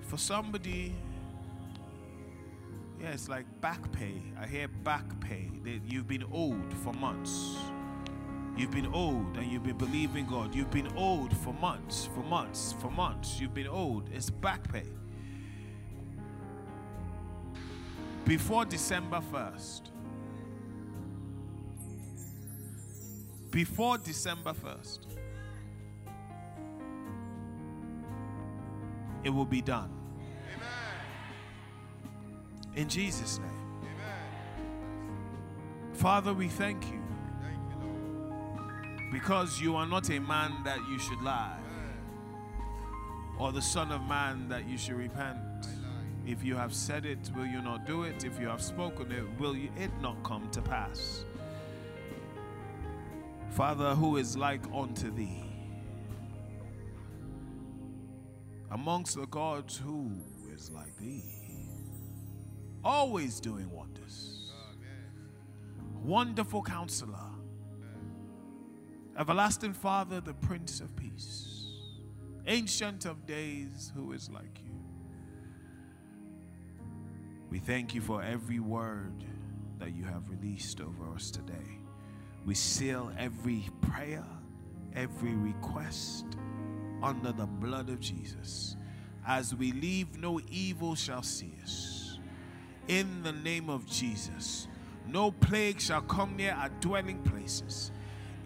[0.02, 0.94] For somebody,
[3.00, 4.22] yeah, it's like back pay.
[4.38, 5.50] I hear back pay.
[5.64, 7.56] That you've been owed for months.
[8.56, 10.54] You've been owed and you've been believing God.
[10.54, 13.40] You've been owed for months, for months, for months.
[13.40, 14.10] You've been owed.
[14.12, 14.84] It's back pay.
[18.24, 19.82] Before December 1st.
[23.50, 25.00] Before December 1st.
[29.24, 29.90] It will be done.
[32.76, 33.50] In Jesus' name.
[35.92, 37.03] Father, we thank you
[39.14, 41.56] because you are not a man that you should lie,
[43.38, 45.38] or the Son of Man that you should repent.
[46.26, 48.24] If you have said it, will you not do it?
[48.24, 51.24] If you have spoken it, will it not come to pass?
[53.50, 55.44] Father, who is like unto thee?
[58.72, 60.10] Amongst the gods, who
[60.52, 61.22] is like thee?
[62.82, 64.50] Always doing wonders.
[66.02, 67.33] Wonderful counselor.
[69.16, 71.68] Everlasting Father, the Prince of Peace.
[72.48, 74.74] Ancient of days, who is like you?
[77.48, 79.24] We thank you for every word
[79.78, 81.78] that you have released over us today.
[82.44, 84.24] We seal every prayer,
[84.96, 86.24] every request
[87.00, 88.74] under the blood of Jesus.
[89.24, 92.18] As we leave, no evil shall see us.
[92.88, 94.66] In the name of Jesus,
[95.06, 97.92] no plague shall come near our dwelling places.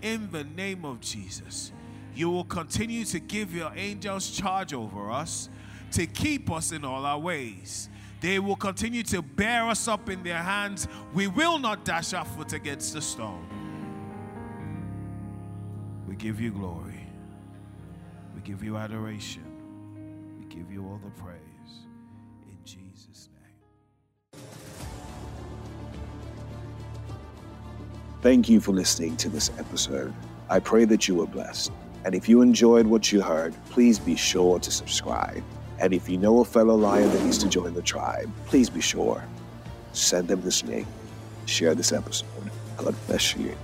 [0.02, 1.72] In the name of Jesus,
[2.14, 5.48] you will continue to give your angels charge over us
[5.92, 7.88] to keep us in all our ways.
[8.20, 10.88] They will continue to bear us up in their hands.
[11.14, 13.46] We will not dash our foot against the stone.
[16.08, 17.06] We give you glory.
[18.34, 19.44] We give you adoration.
[20.38, 21.47] We give you all the praise.
[28.20, 30.12] Thank you for listening to this episode.
[30.50, 31.70] I pray that you were blessed.
[32.04, 35.44] And if you enjoyed what you heard, please be sure to subscribe.
[35.78, 38.80] And if you know a fellow lion that needs to join the tribe, please be
[38.80, 39.22] sure.
[39.92, 40.88] Send them this link.
[41.46, 42.26] Share this episode.
[42.76, 43.56] God bless you.